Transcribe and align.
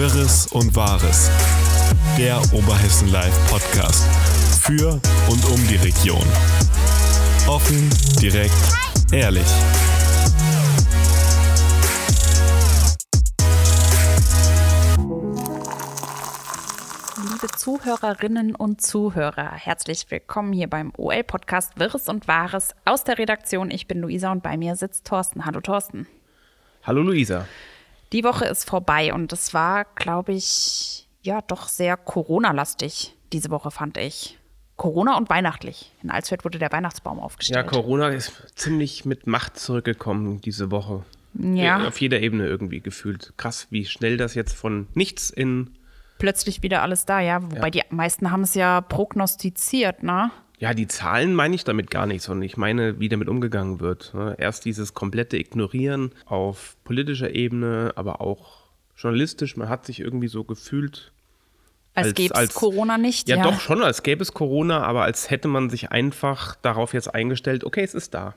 Wirres 0.00 0.46
und 0.46 0.74
Wahres. 0.74 1.30
Der 2.16 2.38
Oberhessen 2.54 3.12
Live 3.12 3.36
Podcast. 3.50 4.02
Für 4.62 4.92
und 5.28 5.44
um 5.44 5.68
die 5.68 5.76
Region. 5.76 6.24
Offen, 7.46 7.90
direkt, 8.18 8.54
ehrlich. 9.12 9.44
Liebe 17.22 17.48
Zuhörerinnen 17.54 18.54
und 18.54 18.80
Zuhörer, 18.80 19.52
herzlich 19.52 20.10
willkommen 20.10 20.54
hier 20.54 20.70
beim 20.70 20.94
OL-Podcast 20.96 21.78
Wirres 21.78 22.08
und 22.08 22.26
Wahres 22.26 22.74
aus 22.86 23.04
der 23.04 23.18
Redaktion. 23.18 23.70
Ich 23.70 23.86
bin 23.86 24.00
Luisa 24.00 24.32
und 24.32 24.42
bei 24.42 24.56
mir 24.56 24.76
sitzt 24.76 25.06
Thorsten. 25.06 25.44
Hallo 25.44 25.60
Thorsten. 25.60 26.06
Hallo 26.84 27.02
Luisa. 27.02 27.44
Die 28.12 28.24
Woche 28.24 28.44
ist 28.46 28.68
vorbei 28.68 29.12
und 29.14 29.32
es 29.32 29.54
war, 29.54 29.84
glaube 29.94 30.32
ich, 30.32 31.08
ja 31.22 31.40
doch 31.42 31.68
sehr 31.68 31.96
Corona-lastig 31.96 33.14
diese 33.32 33.50
Woche, 33.50 33.70
fand 33.70 33.96
ich. 33.96 34.36
Corona 34.76 35.16
und 35.16 35.28
weihnachtlich. 35.28 35.92
In 36.02 36.10
Alsfeld 36.10 36.44
wurde 36.44 36.58
der 36.58 36.72
Weihnachtsbaum 36.72 37.20
aufgestellt. 37.20 37.56
Ja, 37.56 37.62
Corona 37.70 38.08
ist 38.08 38.32
ziemlich 38.56 39.04
mit 39.04 39.26
Macht 39.26 39.58
zurückgekommen 39.58 40.40
diese 40.40 40.70
Woche. 40.70 41.04
Ja. 41.34 41.86
Auf 41.86 42.00
jeder 42.00 42.20
Ebene 42.20 42.46
irgendwie 42.46 42.80
gefühlt. 42.80 43.34
Krass, 43.36 43.68
wie 43.70 43.84
schnell 43.84 44.16
das 44.16 44.34
jetzt 44.34 44.54
von 44.54 44.88
nichts 44.94 45.30
in. 45.30 45.76
Plötzlich 46.18 46.62
wieder 46.62 46.82
alles 46.82 47.04
da, 47.04 47.20
ja. 47.20 47.42
Wobei 47.42 47.66
Ja. 47.68 47.70
die 47.70 47.82
meisten 47.90 48.30
haben 48.30 48.42
es 48.42 48.54
ja 48.54 48.80
prognostiziert, 48.80 50.02
ne? 50.02 50.30
Ja, 50.60 50.74
die 50.74 50.86
Zahlen 50.86 51.34
meine 51.34 51.54
ich 51.54 51.64
damit 51.64 51.90
gar 51.90 52.04
nicht, 52.06 52.22
sondern 52.22 52.42
ich 52.42 52.58
meine, 52.58 53.00
wie 53.00 53.08
damit 53.08 53.28
umgegangen 53.28 53.80
wird. 53.80 54.12
ne? 54.14 54.36
Erst 54.38 54.66
dieses 54.66 54.92
komplette 54.92 55.38
Ignorieren 55.38 56.12
auf 56.26 56.76
politischer 56.84 57.34
Ebene, 57.34 57.92
aber 57.96 58.20
auch 58.20 58.64
journalistisch. 58.96 59.56
Man 59.56 59.70
hat 59.70 59.86
sich 59.86 60.00
irgendwie 60.00 60.28
so 60.28 60.44
gefühlt. 60.44 61.12
Als, 61.94 62.08
Als- 62.08 62.14
gäbe 62.14 62.34
es 62.38 62.54
Corona 62.54 62.98
nicht. 62.98 63.28
Ja, 63.28 63.42
doch 63.42 63.58
schon, 63.58 63.82
als 63.82 64.02
gäbe 64.02 64.22
es 64.22 64.34
Corona, 64.34 64.82
aber 64.82 65.02
als 65.02 65.30
hätte 65.30 65.48
man 65.48 65.70
sich 65.70 65.90
einfach 65.90 66.56
darauf 66.56 66.92
jetzt 66.92 67.12
eingestellt, 67.14 67.64
okay, 67.64 67.82
es 67.82 67.94
ist 67.94 68.12
da. 68.12 68.34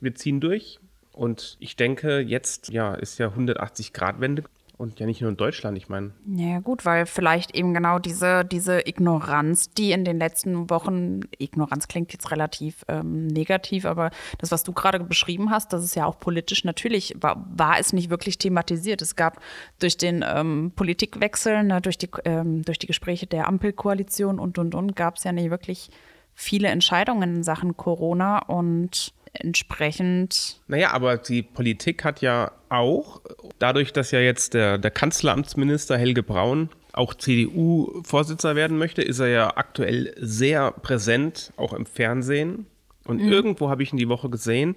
Wir 0.00 0.14
ziehen 0.14 0.40
durch. 0.40 0.80
Und 1.12 1.56
ich 1.60 1.76
denke, 1.76 2.20
jetzt 2.20 2.70
ja, 2.70 2.94
ist 2.94 3.18
ja 3.18 3.28
180-Grad-Wende 3.28 4.44
und 4.78 5.00
ja 5.00 5.06
nicht 5.06 5.22
nur 5.22 5.30
in 5.30 5.36
Deutschland, 5.36 5.78
ich 5.78 5.88
meine. 5.88 6.12
Ja, 6.26 6.60
gut, 6.60 6.84
weil 6.84 7.06
vielleicht 7.06 7.54
eben 7.54 7.72
genau 7.72 7.98
diese, 7.98 8.44
diese 8.44 8.86
Ignoranz, 8.86 9.70
die 9.70 9.92
in 9.92 10.04
den 10.04 10.18
letzten 10.18 10.68
Wochen, 10.68 11.20
Ignoranz 11.38 11.88
klingt 11.88 12.12
jetzt 12.12 12.30
relativ 12.30 12.84
ähm, 12.88 13.26
negativ, 13.26 13.86
aber 13.86 14.10
das, 14.38 14.50
was 14.50 14.64
du 14.64 14.72
gerade 14.72 15.00
beschrieben 15.00 15.50
hast, 15.50 15.72
das 15.72 15.82
ist 15.82 15.96
ja 15.96 16.04
auch 16.04 16.18
politisch 16.18 16.64
natürlich, 16.64 17.16
war, 17.18 17.46
war 17.56 17.78
es 17.78 17.92
nicht 17.92 18.10
wirklich 18.10 18.36
thematisiert. 18.38 19.00
Es 19.00 19.16
gab 19.16 19.40
durch 19.78 19.96
den 19.96 20.24
ähm, 20.26 20.72
Politikwechsel, 20.76 21.64
ne, 21.64 21.80
durch, 21.80 21.96
die, 21.96 22.10
ähm, 22.24 22.62
durch 22.62 22.78
die 22.78 22.86
Gespräche 22.86 23.26
der 23.26 23.48
Ampelkoalition 23.48 24.38
und, 24.38 24.58
und, 24.58 24.74
und, 24.74 24.94
gab 24.94 25.16
es 25.16 25.24
ja 25.24 25.32
nicht 25.32 25.50
wirklich 25.50 25.90
viele 26.34 26.68
Entscheidungen 26.68 27.36
in 27.36 27.42
Sachen 27.42 27.76
Corona 27.76 28.40
und 28.40 29.14
entsprechend 29.32 30.60
Naja, 30.66 30.92
aber 30.92 31.16
die 31.16 31.42
Politik 31.42 32.04
hat 32.04 32.20
ja 32.20 32.52
auch, 32.68 33.20
dadurch, 33.58 33.92
dass 33.92 34.10
ja 34.10 34.20
jetzt 34.20 34.54
der, 34.54 34.78
der 34.78 34.90
Kanzleramtsminister 34.90 35.96
Helge 35.96 36.22
Braun 36.22 36.70
auch 36.92 37.14
CDU-Vorsitzender 37.14 38.56
werden 38.56 38.78
möchte, 38.78 39.02
ist 39.02 39.18
er 39.18 39.28
ja 39.28 39.56
aktuell 39.56 40.14
sehr 40.18 40.70
präsent, 40.70 41.52
auch 41.56 41.72
im 41.72 41.86
Fernsehen. 41.86 42.66
Und 43.04 43.20
irgendwo 43.20 43.68
habe 43.68 43.82
ich 43.82 43.92
ihn 43.92 43.98
die 43.98 44.08
Woche 44.08 44.30
gesehen 44.30 44.76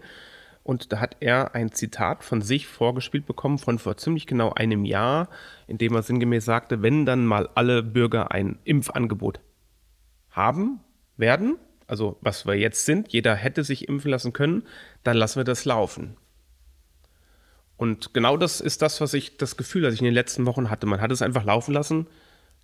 und 0.63 0.91
da 0.91 0.99
hat 0.99 1.17
er 1.19 1.55
ein 1.55 1.71
Zitat 1.71 2.23
von 2.23 2.41
sich 2.41 2.67
vorgespielt 2.67 3.25
bekommen 3.25 3.57
von 3.57 3.79
vor 3.79 3.97
ziemlich 3.97 4.27
genau 4.27 4.53
einem 4.53 4.85
Jahr, 4.85 5.29
in 5.65 5.79
dem 5.79 5.95
er 5.95 6.03
sinngemäß 6.03 6.45
sagte, 6.45 6.83
wenn 6.83 7.07
dann 7.07 7.25
mal 7.25 7.49
alle 7.55 7.81
Bürger 7.81 8.31
ein 8.31 8.59
Impfangebot 8.65 9.39
haben 10.29 10.79
werden, 11.17 11.57
also 11.87 12.17
was 12.21 12.45
wir 12.45 12.53
jetzt 12.53 12.85
sind, 12.85 13.11
jeder 13.11 13.33
hätte 13.33 13.63
sich 13.63 13.87
impfen 13.87 14.11
lassen 14.11 14.31
können, 14.31 14.63
dann 15.03 15.17
lassen 15.17 15.39
wir 15.39 15.43
das 15.43 15.65
laufen. 15.65 16.17
Und 17.79 18.13
genau 18.13 18.35
das 18.35 18.59
ist 18.59 18.81
das, 18.81 18.99
was 18.99 19.13
ich 19.13 19.37
das 19.37 19.55
Gefühl, 19.55 19.83
das 19.83 19.93
ich 19.93 20.01
in 20.01 20.05
den 20.05 20.13
letzten 20.13 20.45
Wochen 20.45 20.69
hatte. 20.69 20.85
Man 20.85 20.99
hat 20.99 21.13
es 21.13 21.21
einfach 21.21 21.45
laufen 21.45 21.73
lassen. 21.73 22.07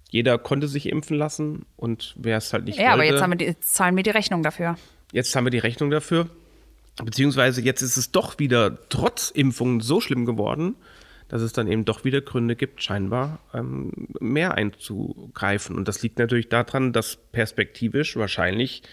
Jeder 0.10 0.38
konnte 0.38 0.68
sich 0.68 0.90
impfen 0.90 1.18
lassen 1.18 1.66
und 1.78 2.14
wer 2.18 2.36
es 2.36 2.52
halt 2.52 2.66
nicht 2.66 2.78
Ja, 2.78 2.90
wollte. 2.90 2.94
aber 2.96 3.04
jetzt, 3.06 3.22
haben 3.22 3.32
wir 3.32 3.38
die, 3.38 3.46
jetzt 3.46 3.74
zahlen 3.74 3.96
wir 3.96 4.04
die 4.04 4.10
Rechnung 4.10 4.44
dafür. 4.44 4.76
Jetzt 5.14 5.34
haben 5.34 5.46
wir 5.46 5.52
die 5.52 5.60
Rechnung 5.60 5.90
dafür. 5.90 6.30
Beziehungsweise 7.02 7.62
jetzt 7.62 7.82
ist 7.82 7.96
es 7.96 8.12
doch 8.12 8.40
wieder 8.40 8.78
trotz 8.90 9.30
Impfungen 9.30 9.80
so 9.80 10.02
schlimm 10.02 10.26
geworden, 10.26 10.76
dass 11.30 11.42
es 11.42 11.54
dann 11.54 11.72
eben 11.72 11.86
doch 11.86 12.04
wieder 12.04 12.20
Gründe 12.20 12.58
gibt, 12.58 12.84
scheinbar 12.84 13.40
ähm, 13.54 14.10
mehr 14.20 14.56
einzugreifen. 14.56 15.78
Und 15.78 15.88
das 15.88 16.04
liegt 16.04 16.20
natürlich 16.20 16.50
daran, 16.50 16.92
dass 16.92 17.16
perspektivisch 17.32 18.18
wahrscheinlich 18.18 18.84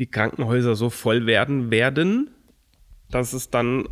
die 0.00 0.06
Krankenhäuser 0.10 0.74
so 0.74 0.90
voll 0.90 1.26
werden 1.26 1.70
werden, 1.70 2.30
dass 3.10 3.32
es 3.32 3.50
dann 3.50 3.88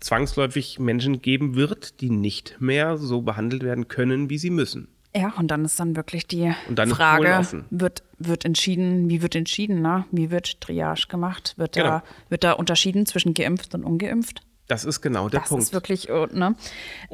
zwangsläufig 0.00 0.78
Menschen 0.78 1.22
geben 1.22 1.54
wird, 1.54 2.00
die 2.00 2.10
nicht 2.10 2.56
mehr 2.60 2.96
so 2.96 3.22
behandelt 3.22 3.62
werden 3.62 3.88
können, 3.88 4.30
wie 4.30 4.38
sie 4.38 4.50
müssen. 4.50 4.88
Ja, 5.14 5.32
und 5.38 5.50
dann 5.50 5.64
ist 5.64 5.80
dann 5.80 5.96
wirklich 5.96 6.26
die 6.26 6.52
Und 6.68 6.78
dann 6.78 6.90
Frage, 6.90 7.64
wird, 7.70 8.02
wird 8.18 8.44
entschieden, 8.44 9.08
wie 9.08 9.22
wird 9.22 9.34
entschieden, 9.34 9.80
ne? 9.80 10.04
Wie 10.10 10.30
wird 10.30 10.60
Triage 10.60 11.06
gemacht? 11.08 11.54
Wird, 11.56 11.72
Genau. 11.74 11.86
da, 11.88 12.02
wird 12.28 12.44
da 12.44 12.52
unterschieden 12.52 13.06
zwischen 13.06 13.32
geimpft 13.32 13.74
und 13.74 13.82
ungeimpft? 13.84 14.42
Das 14.68 14.84
ist 14.84 15.00
genau 15.00 15.28
der 15.30 15.40
Das 15.40 15.48
Punkt. 15.48 15.62
ist 15.64 15.72
wirklich, 15.72 16.10
äh, 16.10 16.26
ne? 16.32 16.48
Und, 16.48 16.56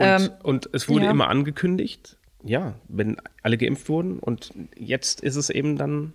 Ähm, 0.05 0.31
und 0.43 0.69
es 0.73 0.89
wurde 0.89 1.05
ja. 1.05 1.11
immer 1.13 1.29
angekündigt, 1.29 2.17
ja, 2.43 2.75
wenn 2.89 3.19
alle 3.43 3.57
geimpft 3.57 3.89
wurden. 3.89 4.19
Und 4.19 4.53
jetzt 4.75 5.21
ist 5.21 5.37
es 5.37 5.49
eben 5.49 5.77
dann 5.77 6.13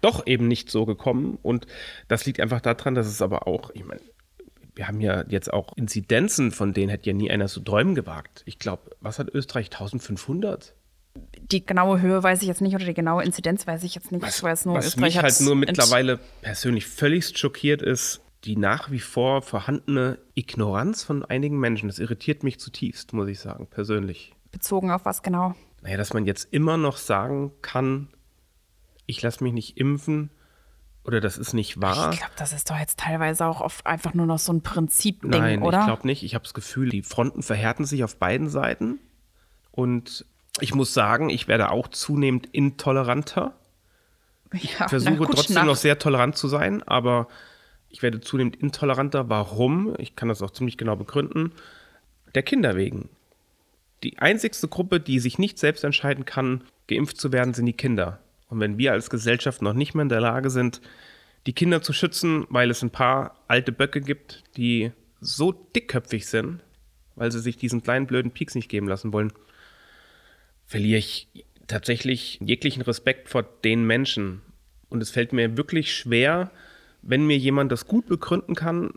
doch 0.00 0.26
eben 0.26 0.48
nicht 0.48 0.70
so 0.70 0.86
gekommen. 0.86 1.36
Und 1.42 1.66
das 2.08 2.24
liegt 2.24 2.40
einfach 2.40 2.62
daran, 2.62 2.94
dass 2.94 3.06
es 3.06 3.20
aber 3.20 3.46
auch, 3.46 3.70
ich 3.74 3.84
meine, 3.84 4.00
wir 4.80 4.88
haben 4.88 5.02
ja 5.02 5.24
jetzt 5.28 5.52
auch 5.52 5.76
Inzidenzen, 5.76 6.52
von 6.52 6.72
denen 6.72 6.88
hätte 6.88 7.10
ja 7.10 7.12
nie 7.12 7.30
einer 7.30 7.48
zu 7.48 7.60
träumen 7.60 7.94
gewagt. 7.94 8.42
Ich 8.46 8.58
glaube, 8.58 8.96
was 9.02 9.18
hat 9.18 9.28
Österreich? 9.28 9.66
1500? 9.66 10.74
die 11.50 11.66
genaue 11.66 12.00
Höhe 12.00 12.22
weiß 12.22 12.40
ich 12.40 12.48
jetzt 12.48 12.60
nicht 12.60 12.74
oder 12.74 12.84
die 12.84 12.94
genaue 12.94 13.24
Inzidenz 13.24 13.66
weiß 13.66 13.82
ich 13.82 13.94
jetzt 13.96 14.12
nicht. 14.12 14.24
ich 14.26 14.42
weiß 14.42 14.64
nur, 14.64 14.76
was 14.76 14.86
Österreich 14.86 15.16
mich 15.16 15.22
halt 15.22 15.40
nur 15.40 15.56
mittlerweile 15.56 16.18
persönlich 16.40 16.86
völlig 16.86 17.36
schockiert 17.36 17.82
ist, 17.82 18.20
die 18.44 18.56
nach 18.56 18.90
wie 18.90 19.00
vor 19.00 19.42
vorhandene 19.42 20.18
Ignoranz 20.34 21.02
von 21.02 21.24
einigen 21.24 21.58
Menschen. 21.58 21.88
Das 21.88 21.98
irritiert 21.98 22.44
mich 22.44 22.60
zutiefst, 22.60 23.12
muss 23.12 23.28
ich 23.28 23.40
sagen, 23.40 23.66
persönlich. 23.66 24.32
bezogen 24.52 24.92
auf 24.92 25.04
was 25.04 25.22
genau? 25.22 25.56
Naja, 25.82 25.96
dass 25.96 26.14
man 26.14 26.24
jetzt 26.24 26.48
immer 26.52 26.76
noch 26.76 26.96
sagen 26.96 27.52
kann, 27.60 28.08
ich 29.06 29.20
lasse 29.20 29.42
mich 29.42 29.52
nicht 29.52 29.76
impfen 29.76 30.30
oder 31.04 31.20
das 31.20 31.38
ist 31.38 31.54
nicht 31.54 31.80
wahr. 31.80 32.12
Ich 32.12 32.18
glaube, 32.18 32.32
das 32.36 32.52
ist 32.52 32.70
doch 32.70 32.78
jetzt 32.78 32.98
teilweise 32.98 33.46
auch 33.46 33.60
oft 33.60 33.86
einfach 33.86 34.14
nur 34.14 34.26
noch 34.26 34.38
so 34.38 34.52
ein 34.52 34.62
Prinzipding, 34.62 35.30
Nein, 35.30 35.62
oder? 35.62 35.80
ich 35.80 35.86
glaube 35.86 36.06
nicht. 36.06 36.22
Ich 36.22 36.34
habe 36.34 36.44
das 36.44 36.54
Gefühl, 36.54 36.90
die 36.90 37.02
Fronten 37.02 37.42
verhärten 37.42 37.84
sich 37.86 38.04
auf 38.04 38.16
beiden 38.16 38.48
Seiten. 38.50 38.98
Und 39.72 40.26
ich 40.60 40.74
muss 40.74 40.92
sagen, 40.92 41.30
ich 41.30 41.48
werde 41.48 41.70
auch 41.70 41.88
zunehmend 41.88 42.46
intoleranter. 42.52 43.54
ja, 44.52 44.58
Ich 44.60 44.76
na 44.78 44.88
versuche 44.88 45.16
gut, 45.16 45.30
trotzdem 45.32 45.54
nach- 45.54 45.64
noch 45.64 45.76
sehr 45.76 45.98
tolerant 45.98 46.36
zu 46.36 46.48
sein, 46.48 46.82
aber 46.82 47.28
ich 47.88 48.02
werde 48.02 48.20
zunehmend 48.20 48.56
intoleranter. 48.56 49.28
Warum? 49.28 49.94
Ich 49.98 50.16
kann 50.16 50.28
das 50.28 50.42
auch 50.42 50.50
ziemlich 50.50 50.76
genau 50.76 50.96
begründen. 50.96 51.52
Der 52.34 52.42
Kinder 52.42 52.76
wegen. 52.76 53.08
Die 54.02 54.18
einzigste 54.18 54.68
Gruppe, 54.68 55.00
die 55.00 55.18
sich 55.18 55.38
nicht 55.38 55.58
selbst 55.58 55.82
entscheiden 55.84 56.24
kann, 56.24 56.62
geimpft 56.88 57.18
zu 57.20 57.32
werden, 57.32 57.54
sind 57.54 57.66
die 57.66 57.72
Kinder. 57.72 58.18
Und 58.50 58.60
wenn 58.60 58.78
wir 58.78 58.92
als 58.92 59.10
Gesellschaft 59.10 59.62
noch 59.62 59.72
nicht 59.72 59.94
mehr 59.94 60.02
in 60.02 60.08
der 60.08 60.20
Lage 60.20 60.50
sind, 60.50 60.80
die 61.46 61.52
Kinder 61.54 61.80
zu 61.80 61.92
schützen, 61.92 62.46
weil 62.50 62.70
es 62.70 62.82
ein 62.82 62.90
paar 62.90 63.40
alte 63.48 63.72
Böcke 63.72 64.00
gibt, 64.00 64.42
die 64.56 64.92
so 65.20 65.52
dickköpfig 65.52 66.26
sind, 66.26 66.62
weil 67.14 67.32
sie 67.32 67.40
sich 67.40 67.56
diesen 67.56 67.82
kleinen 67.82 68.06
blöden 68.06 68.32
Pieks 68.32 68.54
nicht 68.54 68.68
geben 68.68 68.88
lassen 68.88 69.12
wollen, 69.12 69.32
verliere 70.66 70.98
ich 70.98 71.28
tatsächlich 71.66 72.38
jeglichen 72.42 72.82
Respekt 72.82 73.28
vor 73.28 73.42
den 73.42 73.86
Menschen. 73.86 74.42
Und 74.88 75.02
es 75.02 75.10
fällt 75.10 75.32
mir 75.32 75.56
wirklich 75.56 75.94
schwer, 75.94 76.50
wenn 77.02 77.26
mir 77.26 77.38
jemand 77.38 77.70
das 77.72 77.86
gut 77.86 78.06
begründen 78.06 78.54
kann, 78.54 78.92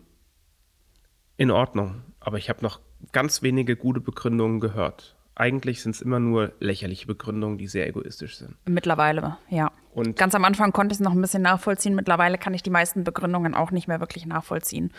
in 1.36 1.50
Ordnung. 1.50 2.02
Aber 2.20 2.38
ich 2.38 2.48
habe 2.48 2.62
noch 2.62 2.80
ganz 3.12 3.42
wenige 3.42 3.76
gute 3.76 4.00
Begründungen 4.00 4.60
gehört. 4.60 5.13
Eigentlich 5.36 5.82
sind 5.82 5.94
es 5.96 6.00
immer 6.02 6.20
nur 6.20 6.52
lächerliche 6.60 7.06
Begründungen, 7.06 7.58
die 7.58 7.66
sehr 7.66 7.88
egoistisch 7.88 8.36
sind. 8.36 8.56
Mittlerweile, 8.66 9.36
ja. 9.50 9.72
Und- 9.92 10.16
Ganz 10.16 10.34
am 10.34 10.44
Anfang 10.44 10.72
konnte 10.72 10.92
ich 10.92 11.00
es 11.00 11.04
noch 11.04 11.12
ein 11.12 11.20
bisschen 11.20 11.42
nachvollziehen. 11.42 11.94
Mittlerweile 11.94 12.38
kann 12.38 12.54
ich 12.54 12.62
die 12.62 12.70
meisten 12.70 13.02
Begründungen 13.04 13.54
auch 13.54 13.70
nicht 13.70 13.88
mehr 13.88 14.00
wirklich 14.00 14.26
nachvollziehen. 14.26 14.92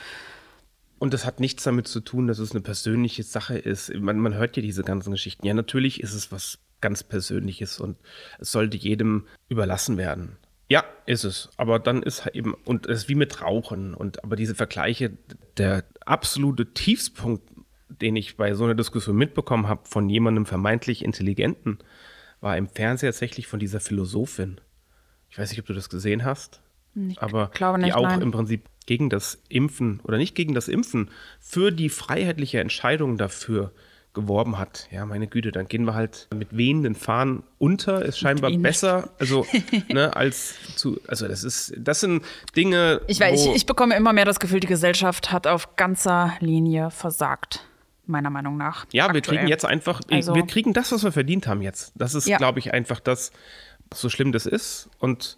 Und 1.00 1.14
das 1.14 1.26
hat 1.26 1.40
nichts 1.40 1.64
damit 1.64 1.88
zu 1.88 2.00
tun, 2.00 2.28
dass 2.28 2.40
es 2.40 2.52
eine 2.52 2.62
persönliche 2.62 3.24
Sache 3.24 3.58
ist. 3.58 3.94
Man, 3.94 4.20
man 4.20 4.34
hört 4.34 4.56
ja 4.58 4.62
diese 4.62 4.84
ganzen 4.84 5.12
Geschichten. 5.12 5.46
Ja, 5.46 5.54
natürlich 5.54 6.02
ist 6.02 6.14
es 6.14 6.32
was 6.32 6.60
ganz 6.81 7.04
Persönliches 7.04 7.80
und 7.80 7.98
es 8.40 8.52
sollte 8.52 8.78
jedem 8.78 9.26
überlassen 9.50 9.98
werden. 9.98 10.38
Ja, 10.68 10.84
ist 11.06 11.24
es. 11.26 11.50
Aber 11.58 11.80
dann 11.80 12.02
ist 12.02 12.26
halt 12.26 12.36
eben, 12.36 12.54
und 12.66 12.88
es 12.88 13.04
ist 13.04 13.10
wie 13.10 13.16
mit 13.16 13.42
Rauchen. 13.42 13.94
Und 13.94 14.24
aber 14.24 14.36
diese 14.36 14.56
Vergleiche, 14.56 15.12
der 15.58 15.84
absolute 16.06 16.74
Tiefspunkt 16.74 17.44
den 18.01 18.15
ich 18.15 18.38
bei 18.38 18.53
so 18.53 18.63
einer 18.63 18.75
Diskussion 18.75 19.15
mitbekommen 19.15 19.68
habe 19.68 19.81
von 19.86 20.09
jemandem 20.09 20.45
vermeintlich 20.45 21.03
Intelligenten, 21.03 21.80
war 22.42 22.57
im 22.57 22.68
Fernsehen 22.68 23.07
tatsächlich 23.07 23.47
von 23.47 23.59
dieser 23.59 23.80
Philosophin. 23.80 24.59
Ich 25.30 25.38
weiß 25.38 25.50
nicht, 25.50 25.59
ob 25.59 25.65
du 25.65 25.74
das 25.74 25.89
gesehen 25.89 26.24
hast, 26.24 26.62
Ich 26.95 27.21
aber 27.21 27.50
glaube 27.53 27.80
die 27.80 27.86
nicht, 27.86 27.95
auch 27.95 28.03
nein. 28.03 28.21
im 28.21 28.31
Prinzip 28.31 28.69
gegen 28.86 29.09
das 29.09 29.42
Impfen 29.50 30.00
oder 30.03 30.18
nicht 30.18 30.36
gegen 30.36 30.53
das 30.53 30.68
Impfen, 30.68 31.09
für 31.39 31.71
die 31.71 31.89
freiheitliche 31.89 32.59
Entscheidung 32.59 33.18
dafür 33.18 33.71
geworben 34.15 34.57
hat. 34.57 34.88
Ja, 34.92 35.06
meine 35.06 35.27
Güte, 35.27 35.51
dann 35.51 35.68
gehen 35.68 35.86
wir 35.86 35.94
halt 35.94 36.27
mit 36.33 36.56
wehenden 36.57 36.95
Fahnen 36.95 37.44
unter. 37.59 38.03
Ist 38.03 38.18
scheinbar 38.18 38.50
besser, 38.51 39.09
also 39.19 39.45
ne, 39.89 40.15
als 40.15 40.56
zu, 40.75 41.00
also 41.07 41.27
das 41.27 41.44
ist, 41.44 41.74
das 41.77 42.00
sind 42.00 42.24
Dinge. 42.56 43.01
Ich, 43.07 43.19
weiß, 43.19 43.45
wo, 43.45 43.50
ich, 43.51 43.57
ich 43.57 43.65
bekomme 43.68 43.95
immer 43.95 44.13
mehr 44.13 44.25
das 44.25 44.39
Gefühl, 44.39 44.62
die 44.62 44.68
Gesellschaft 44.68 45.31
hat 45.31 45.45
auf 45.45 45.75
ganzer 45.75 46.33
Linie 46.39 46.89
versagt, 46.89 47.68
meiner 48.07 48.30
Meinung 48.30 48.57
nach. 48.57 48.86
Ja, 48.92 49.06
wir 49.12 49.18
aktuell. 49.18 49.38
kriegen 49.38 49.48
jetzt 49.48 49.66
einfach, 49.66 50.02
Also- 50.12 50.36
wir 50.36 50.46
kriegen 50.46 50.74
das, 50.74 50.92
was 50.92 51.04
wir 51.04 51.12
verdient 51.12 51.48
haben 51.48 51.62
jetzt. 51.62 51.94
Das 51.96 52.13
ist, 52.16 52.28
Ja. 52.28 52.38
glaube 52.38 52.60
ich, 52.60 52.74
einfach 52.74 53.00
das, 53.00 53.31
so 53.94 54.10
schlimm 54.10 54.31
das 54.31 54.46
ist. 54.46 54.90
Und 55.00 55.38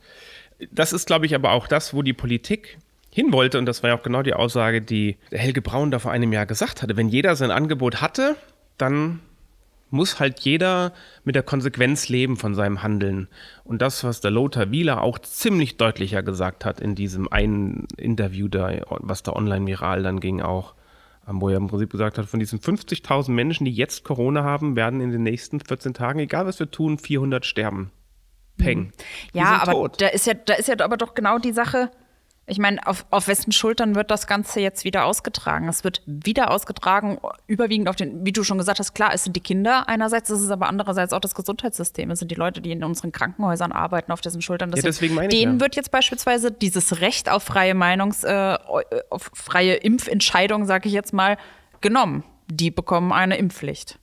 das 0.72 0.94
ist, 0.94 1.08
glaube 1.08 1.26
ich, 1.26 1.36
aber 1.36 1.52
auch 1.52 1.68
das, 1.68 1.94
wo 1.94 2.02
die 2.02 2.14
Politik 2.14 2.78
hin 3.12 3.32
wollte. 3.34 3.58
Und 3.60 3.66
das 3.66 3.84
war 3.84 3.90
ja 3.92 3.98
auch 3.98 4.04
genau 4.04 4.22
die 4.24 4.34
Aussage, 4.34 4.82
die 4.82 5.18
Helge 5.32 5.62
Braun 5.62 5.92
da 5.92 6.00
vor 6.00 6.12
einem 6.12 6.32
Jahr 6.34 6.46
gesagt 6.46 6.82
hatte. 6.82 6.98
Wenn 6.98 7.10
jeder 7.10 7.36
sein 7.36 7.52
Angebot 7.52 8.02
hatte, 8.02 8.36
dann 8.78 9.20
muss 9.90 10.20
halt 10.20 10.42
jeder 10.42 10.92
mit 11.24 11.36
der 11.36 11.44
Konsequenz 11.44 12.10
leben 12.10 12.36
von 12.36 12.54
seinem 12.56 12.84
Handeln. 12.84 13.30
Und 13.64 13.82
das, 13.82 14.04
was 14.04 14.20
der 14.20 14.32
Lothar 14.32 14.70
Wieler 14.72 15.02
auch 15.02 15.18
ziemlich 15.20 15.78
deutlicher 15.78 16.22
gesagt 16.24 16.66
hat 16.66 16.82
in 16.82 16.94
diesem 16.94 17.32
einen 17.32 17.88
Interview 17.96 18.50
da, 18.50 18.72
was 18.90 19.24
da 19.24 19.32
online 19.32 19.66
viral 19.66 20.04
dann 20.04 20.20
ging 20.20 20.42
auch, 20.42 20.74
ähm, 21.28 21.42
wo 21.42 21.50
er 21.50 21.58
im 21.58 21.68
Prinzip 21.68 21.92
gesagt 21.92 22.18
hat, 22.18 22.26
von 22.26 22.40
diesen 22.40 22.60
50.000 22.60 23.32
Menschen, 23.32 23.66
die 23.66 23.72
jetzt 23.72 24.04
Corona 24.04 24.44
haben, 24.44 24.76
werden 24.76 25.02
in 25.02 25.12
den 25.12 25.24
nächsten 25.24 25.60
14 25.60 25.94
Tagen, 25.94 26.20
egal 26.20 26.46
was 26.46 26.60
wir 26.60 26.72
tun, 26.72 26.98
400 26.98 27.46
sterben. 27.46 27.92
Peng. 28.58 28.92
Die 29.34 29.38
Ja, 29.38 29.62
aber 29.62 29.74
tot. 29.74 30.02
da 30.02 30.08
ist 30.08 30.26
ja, 30.26 30.34
da 30.34 30.56
ist 30.56 30.68
ja 30.68 30.76
aber 30.80 30.98
doch 30.98 31.14
genau 31.14 31.38
die 31.38 31.52
Sache. 31.52 31.92
Ich 32.50 32.60
meine, 32.60 32.86
auf, 32.88 33.06
auf 33.10 33.28
wessen 33.28 33.52
Schultern 33.52 33.94
wird 33.96 34.10
das 34.10 34.26
Ganze 34.26 34.62
jetzt 34.62 34.86
wieder 34.86 35.04
ausgetragen? 35.04 35.68
Es 35.68 35.84
wird 35.84 36.02
wieder 36.06 36.50
ausgetragen, 36.50 37.20
überwiegend 37.46 37.90
auf 37.90 37.98
den, 37.98 38.26
wie 38.26 38.32
du 38.32 38.46
schon 38.46 38.58
gesagt 38.58 38.80
hast, 38.80 38.94
klar, 38.96 39.12
es 39.14 39.26
sind 39.26 39.36
die 39.36 39.42
Kinder 39.42 39.90
einerseits, 39.90 40.30
es 40.30 40.40
ist 40.42 40.50
aber 40.50 40.70
andererseits 40.70 41.12
auch 41.12 41.20
das 41.20 41.36
Gesundheitssystem. 41.36 42.10
Es 42.10 42.20
sind 42.20 42.32
die 42.32 42.36
Leute, 42.36 42.62
die 42.62 42.72
in 42.72 42.86
unseren 42.86 43.12
Krankenhäusern 43.12 43.74
arbeiten, 43.74 44.14
auf 44.14 44.22
dessen 44.22 44.42
Schultern 44.42 44.72
das 44.72 44.78
Ja, 44.80 44.84
deswegen 44.86 45.16
meine 45.16 45.28
ich 45.28 45.38
Denen 45.38 45.56
ja. 45.56 45.60
wird 45.60 45.76
jetzt 45.76 45.92
beispielsweise 45.92 46.50
dieses 46.50 47.02
Recht 47.02 47.30
auf 47.30 47.44
freie 47.44 47.74
Meinungs-, 47.74 48.24
äh, 48.24 48.58
auf 49.10 49.30
freie 49.34 49.74
Impfentscheidung, 49.76 50.66
sage 50.66 50.88
ich 50.88 50.94
jetzt 50.94 51.12
mal, 51.12 51.38
genommen. 51.82 52.24
Die 52.50 52.72
bekommen 52.72 53.12
eine 53.12 53.38
Impfpflicht. 53.38 54.00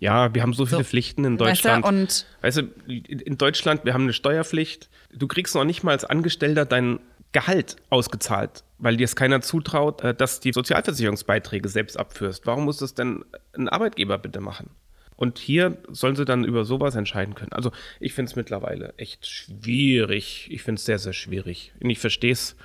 Ja, 0.00 0.34
wir 0.34 0.42
haben 0.42 0.52
so 0.52 0.66
viele 0.66 0.82
So. 0.82 0.84
Pflichten 0.90 1.24
in 1.24 1.38
Weißt 1.38 1.64
du, 1.64 1.68
Deutschland. 1.68 1.84
und- 1.86 2.26
weißt 2.42 2.56
du, 2.58 2.62
in 2.88 3.38
Deutschland, 3.38 3.84
wir 3.84 3.94
haben 3.94 4.02
eine 4.02 4.12
Steuerpflicht. 4.12 4.90
Du 5.14 5.28
kriegst 5.28 5.54
noch 5.54 5.64
nicht 5.64 5.84
mal 5.84 5.92
als 5.92 6.04
Angestellter 6.04 6.66
dein 6.66 6.98
Gehalt 7.36 7.76
ausgezahlt, 7.90 8.64
weil 8.78 8.96
dir 8.96 9.04
es 9.04 9.14
keiner 9.14 9.42
zutraut, 9.42 10.02
äh, 10.02 10.14
dass 10.14 10.40
die 10.40 10.54
Sozialversicherungsbeiträge 10.54 11.68
selbst 11.68 11.98
abführst. 11.98 12.46
Warum 12.46 12.64
muss 12.64 12.78
das 12.78 12.94
denn 12.94 13.26
ein 13.52 13.68
Arbeitgeber 13.68 14.16
bitte 14.16 14.40
machen? 14.40 14.70
Und 15.16 15.38
hier 15.38 15.76
sollen 15.88 16.16
sie 16.16 16.24
dann 16.24 16.44
über 16.44 16.64
sowas 16.64 16.94
entscheiden 16.94 17.34
können. 17.34 17.52
Also 17.52 17.72
ich 18.00 18.14
finde 18.14 18.30
es 18.30 18.36
mittlerweile 18.36 18.94
echt 18.96 19.26
schwierig. 19.26 20.48
Ich 20.50 20.62
finde 20.62 20.78
es 20.78 20.86
sehr, 20.86 20.98
sehr 20.98 21.12
schwierig. 21.12 21.74
Und 21.78 21.90
ich 21.90 21.98
verstehe 21.98 22.32
es. 22.32 22.56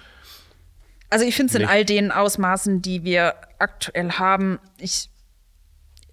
Also 1.10 1.26
ich 1.26 1.36
finde 1.36 1.54
es 1.54 1.60
in 1.60 1.68
all 1.68 1.84
den 1.84 2.10
Ausmaßen, 2.10 2.82
die 2.82 3.04
wir 3.04 3.36
aktuell 3.60 4.14
haben, 4.14 4.58
ich 4.78 5.10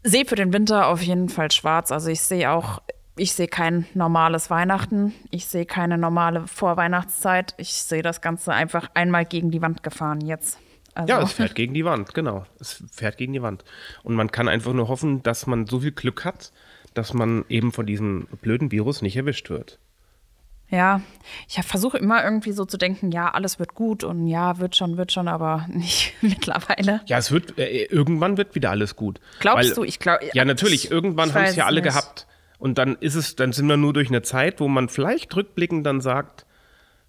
sehe 0.02 0.24
für 0.24 0.34
den 0.34 0.52
Winter 0.52 0.88
auf 0.88 1.00
jeden 1.00 1.28
Fall 1.28 1.52
schwarz. 1.52 1.92
Also 1.92 2.08
ich 2.08 2.22
sehe 2.22 2.50
auch, 2.50 2.82
ich 3.18 3.32
sehe 3.32 3.48
kein 3.48 3.86
normales 3.94 4.50
Weihnachten, 4.50 5.14
ich 5.30 5.46
sehe 5.46 5.66
keine 5.66 5.98
normale 5.98 6.46
Vorweihnachtszeit. 6.46 7.54
Ich 7.58 7.72
sehe 7.74 8.02
das 8.02 8.20
Ganze 8.20 8.52
einfach 8.52 8.90
einmal 8.94 9.24
gegen 9.24 9.50
die 9.50 9.60
Wand 9.62 9.82
gefahren 9.82 10.20
jetzt. 10.20 10.58
Also, 10.94 11.12
Ja, 11.12 11.22
es 11.22 11.32
fährt 11.32 11.54
gegen 11.54 11.74
die 11.74 11.84
Wand, 11.84 12.14
genau. 12.14 12.44
Es 12.60 12.82
fährt 12.90 13.18
gegen 13.18 13.32
die 13.32 13.42
Wand. 13.42 13.64
Und 14.02 14.14
man 14.14 14.32
kann 14.32 14.48
einfach 14.48 14.72
nur 14.72 14.88
hoffen, 14.88 15.22
dass 15.22 15.46
man 15.46 15.66
so 15.66 15.80
viel 15.80 15.92
Glück 15.92 16.24
hat, 16.24 16.50
dass 16.94 17.14
man 17.14 17.44
eben 17.48 17.72
von 17.72 17.86
diesem 17.86 18.26
blöden 18.42 18.72
Virus 18.72 19.02
nicht 19.02 19.16
erwischt 19.16 19.50
wird. 19.50 19.78
Ja, 20.70 21.00
ich 21.48 21.54
versuche 21.64 21.96
immer 21.96 22.22
irgendwie 22.22 22.52
so 22.52 22.66
zu 22.66 22.76
denken, 22.76 23.10
ja, 23.10 23.30
alles 23.30 23.58
wird 23.58 23.74
gut 23.74 24.04
und 24.04 24.26
ja, 24.26 24.58
wird 24.58 24.76
schon, 24.76 24.98
wird 24.98 25.12
schon, 25.12 25.26
aber 25.26 25.66
nicht 25.72 26.12
mittlerweile. 26.20 27.00
Ja, 27.06 27.16
es 27.18 27.30
wird, 27.32 27.58
äh, 27.58 27.84
irgendwann 27.84 28.36
wird 28.36 28.54
wieder 28.54 28.70
alles 28.70 28.94
gut. 28.94 29.18
Glaubst 29.40 29.76
du? 29.76 29.84
Ich 29.84 29.98
glaub- 29.98 30.20
Ja, 30.34 30.44
natürlich, 30.44 30.86
ich- 30.86 30.90
irgendwann 30.90 31.32
haben 31.32 31.44
es 31.44 31.56
ja 31.56 31.64
alle 31.64 31.80
nicht. 31.80 31.90
gehabt. 31.90 32.26
Und 32.58 32.78
dann 32.78 32.96
ist 32.96 33.14
es, 33.14 33.36
dann 33.36 33.52
sind 33.52 33.68
wir 33.68 33.76
nur 33.76 33.92
durch 33.92 34.08
eine 34.08 34.22
Zeit, 34.22 34.60
wo 34.60 34.68
man 34.68 34.88
vielleicht 34.88 35.34
rückblickend 35.34 35.86
dann 35.86 36.00
sagt, 36.00 36.44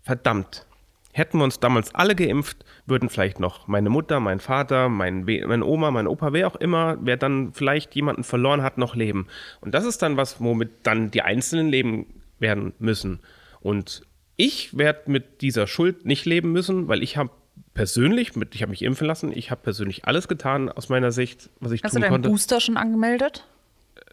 verdammt, 0.02 0.66
hätten 1.12 1.40
wir 1.40 1.44
uns 1.44 1.60
damals 1.60 1.94
alle 1.96 2.16
geimpft, 2.16 2.64
würden 2.86 3.10
vielleicht 3.10 3.40
noch 3.40 3.68
meine 3.68 3.90
Mutter, 3.90 4.20
mein 4.20 4.40
Vater, 4.40 4.90
mein, 4.90 5.26
meine 5.26 5.66
Oma, 5.66 5.92
mein 5.92 6.08
Opa, 6.08 6.34
wer 6.34 6.48
auch 6.48 6.56
immer, 6.56 6.98
wer 7.02 7.18
dann 7.18 7.54
vielleicht 7.54 7.96
jemanden 7.96 8.24
verloren 8.24 8.62
hat, 8.62 8.78
noch 8.78 8.96
leben. 8.96 9.28
Und 9.60 9.74
das 9.74 9.86
ist 9.86 10.02
dann 10.02 10.18
was, 10.18 10.40
womit 10.40 10.70
dann 10.84 11.12
die 11.12 11.24
Einzelnen 11.24 11.70
leben 11.70 12.22
werden 12.38 12.74
müssen. 12.80 13.20
Und 13.60 14.04
ich 14.36 14.78
werde 14.78 15.12
mit 15.12 15.42
dieser 15.42 15.68
Schuld 15.68 16.06
nicht 16.06 16.26
leben 16.26 16.52
müssen, 16.52 16.88
weil 16.88 17.04
ich 17.04 17.18
habe 17.18 17.32
persönlich, 17.74 18.36
mit, 18.36 18.56
ich 18.56 18.62
habe 18.62 18.70
mich 18.70 18.84
impfen 18.84 19.08
lassen, 19.08 19.32
ich 19.36 19.52
habe 19.52 19.62
persönlich 19.62 20.06
alles 20.06 20.28
getan 20.28 20.70
aus 20.70 20.90
meiner 20.90 21.12
Sicht, 21.12 21.50
was 21.60 21.72
ich 21.72 21.84
Hast 21.84 21.94
du 21.94 21.98
tun 21.98 22.02
deinen 22.04 22.12
konnte. 22.12 22.30
Booster 22.30 22.62
schon 22.62 22.78
angemeldet? 22.78 23.46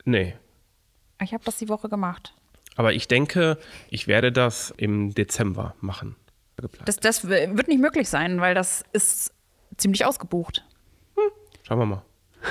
Nee. 0.04 0.34
Ich 1.22 1.32
habe 1.32 1.44
das 1.44 1.56
die 1.56 1.68
Woche 1.68 1.88
gemacht. 1.88 2.34
Aber 2.76 2.92
ich 2.92 3.08
denke, 3.08 3.58
ich 3.88 4.06
werde 4.06 4.32
das 4.32 4.72
im 4.76 5.14
Dezember 5.14 5.74
machen. 5.80 6.16
Geplant. 6.56 6.88
Das, 6.88 6.96
das 6.96 7.28
wird 7.28 7.68
nicht 7.68 7.80
möglich 7.80 8.08
sein, 8.08 8.40
weil 8.40 8.54
das 8.54 8.84
ist 8.92 9.32
ziemlich 9.76 10.04
ausgebucht. 10.04 10.64
Schauen 11.62 11.78
wir 11.78 11.86
mal. 11.86 12.02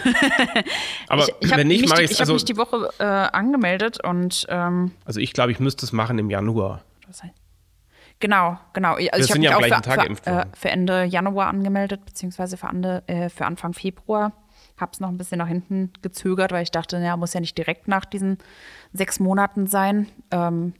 Aber 1.08 1.24
ich 1.24 1.34
ich 1.40 1.52
habe 1.52 1.62
wenn 1.62 1.68
nicht, 1.68 1.88
mache 1.88 2.04
ich 2.04 2.12
ich 2.12 2.12
es. 2.12 2.18
hab 2.18 2.22
Also, 2.22 2.34
mich 2.34 2.46
die 2.46 2.58
Woche 2.58 2.90
äh, 3.00 3.04
angemeldet 3.04 4.04
und 4.04 4.46
ähm, 4.50 4.92
also 5.06 5.20
ich 5.20 5.32
glaube, 5.34 5.52
ich 5.52 5.60
müsste 5.60 5.86
es 5.86 5.92
machen 5.92 6.20
im 6.20 6.30
Januar. 6.30 6.84
genau, 8.20 8.60
genau. 8.74 8.96
Also 8.96 9.10
Das 9.12 9.20
ich 9.22 9.26
sind 9.28 9.48
habe 9.48 9.62
ja 9.62 9.68
mich 9.68 9.74
am 9.74 9.80
auch 9.80 9.82
gleichen 9.84 9.84
für, 9.84 10.24
Tag 10.24 10.24
für, 10.24 10.30
äh, 10.52 10.58
für 10.58 10.70
Ende 10.70 11.04
Januar 11.06 11.48
angemeldet, 11.48 12.06
beziehungsweise 12.06 12.58
für, 12.58 12.68
Ande, 12.68 13.04
äh, 13.08 13.30
für 13.30 13.46
Anfang 13.46 13.74
Februar. 13.74 14.34
Habe 14.78 14.92
es 14.94 15.00
noch 15.00 15.10
ein 15.10 15.18
bisschen 15.18 15.38
nach 15.38 15.48
hinten 15.48 15.92
gezögert, 16.02 16.52
weil 16.52 16.64
ich 16.64 16.72
dachte, 16.72 16.98
ja, 16.98 17.16
muss 17.18 17.34
ja 17.34 17.40
nicht 17.40 17.58
direkt 17.58 17.88
nach 17.88 18.06
diesen 18.06 18.38
sechs 18.94 19.20
Monaten 19.20 19.68
sein. 19.68 20.08
Ähm, 20.32 20.74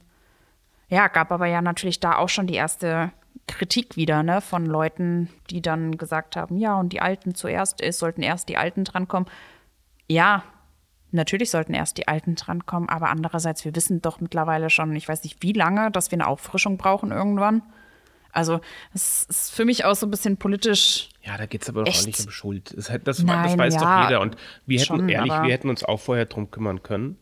ja, 0.88 1.08
gab 1.08 1.32
aber 1.32 1.46
ja 1.46 1.62
natürlich 1.62 2.00
da 2.00 2.16
auch 2.16 2.28
schon 2.28 2.46
die 2.46 2.54
erste 2.54 3.12
Kritik 3.46 3.96
wieder, 3.96 4.22
ne, 4.22 4.40
von 4.40 4.66
Leuten, 4.66 5.28
die 5.50 5.62
dann 5.62 5.96
gesagt 5.96 6.36
haben, 6.36 6.56
ja, 6.56 6.78
und 6.78 6.92
die 6.92 7.00
Alten 7.00 7.34
zuerst, 7.34 7.80
es 7.80 7.98
sollten 7.98 8.22
erst 8.22 8.48
die 8.48 8.56
Alten 8.56 8.84
drankommen. 8.84 9.28
Ja, 10.08 10.42
natürlich 11.12 11.50
sollten 11.50 11.74
erst 11.74 11.98
die 11.98 12.08
Alten 12.08 12.34
drankommen, 12.34 12.88
aber 12.88 13.08
andererseits, 13.08 13.64
wir 13.64 13.74
wissen 13.74 14.02
doch 14.02 14.20
mittlerweile 14.20 14.70
schon, 14.70 14.94
ich 14.94 15.08
weiß 15.08 15.22
nicht 15.24 15.42
wie 15.42 15.52
lange, 15.52 15.90
dass 15.90 16.10
wir 16.10 16.16
eine 16.16 16.26
Auffrischung 16.26 16.76
brauchen 16.76 17.12
irgendwann. 17.12 17.62
Also, 18.36 18.60
es 18.94 19.24
ist 19.28 19.54
für 19.54 19.64
mich 19.64 19.84
auch 19.84 19.94
so 19.94 20.06
ein 20.06 20.10
bisschen 20.10 20.36
politisch. 20.36 21.08
Ja, 21.22 21.36
da 21.36 21.46
geht 21.46 21.62
es 21.62 21.68
aber 21.68 21.84
doch 21.84 21.92
auch 21.92 22.06
nicht 22.06 22.20
um 22.20 22.30
Schuld. 22.30 22.74
Das, 22.76 22.86
das, 22.86 23.02
das 23.02 23.22
Nein, 23.22 23.58
weiß 23.58 23.74
ja, 23.74 23.80
doch 23.80 24.08
jeder. 24.08 24.20
Und 24.20 24.36
wir 24.66 24.78
hätten, 24.78 24.86
schon, 24.86 25.08
ehrlich, 25.08 25.32
wir 25.32 25.52
hätten 25.52 25.70
uns 25.70 25.82
auch 25.82 25.98
vorher 26.00 26.26
drum 26.26 26.50
kümmern 26.50 26.82
können. 26.82 27.18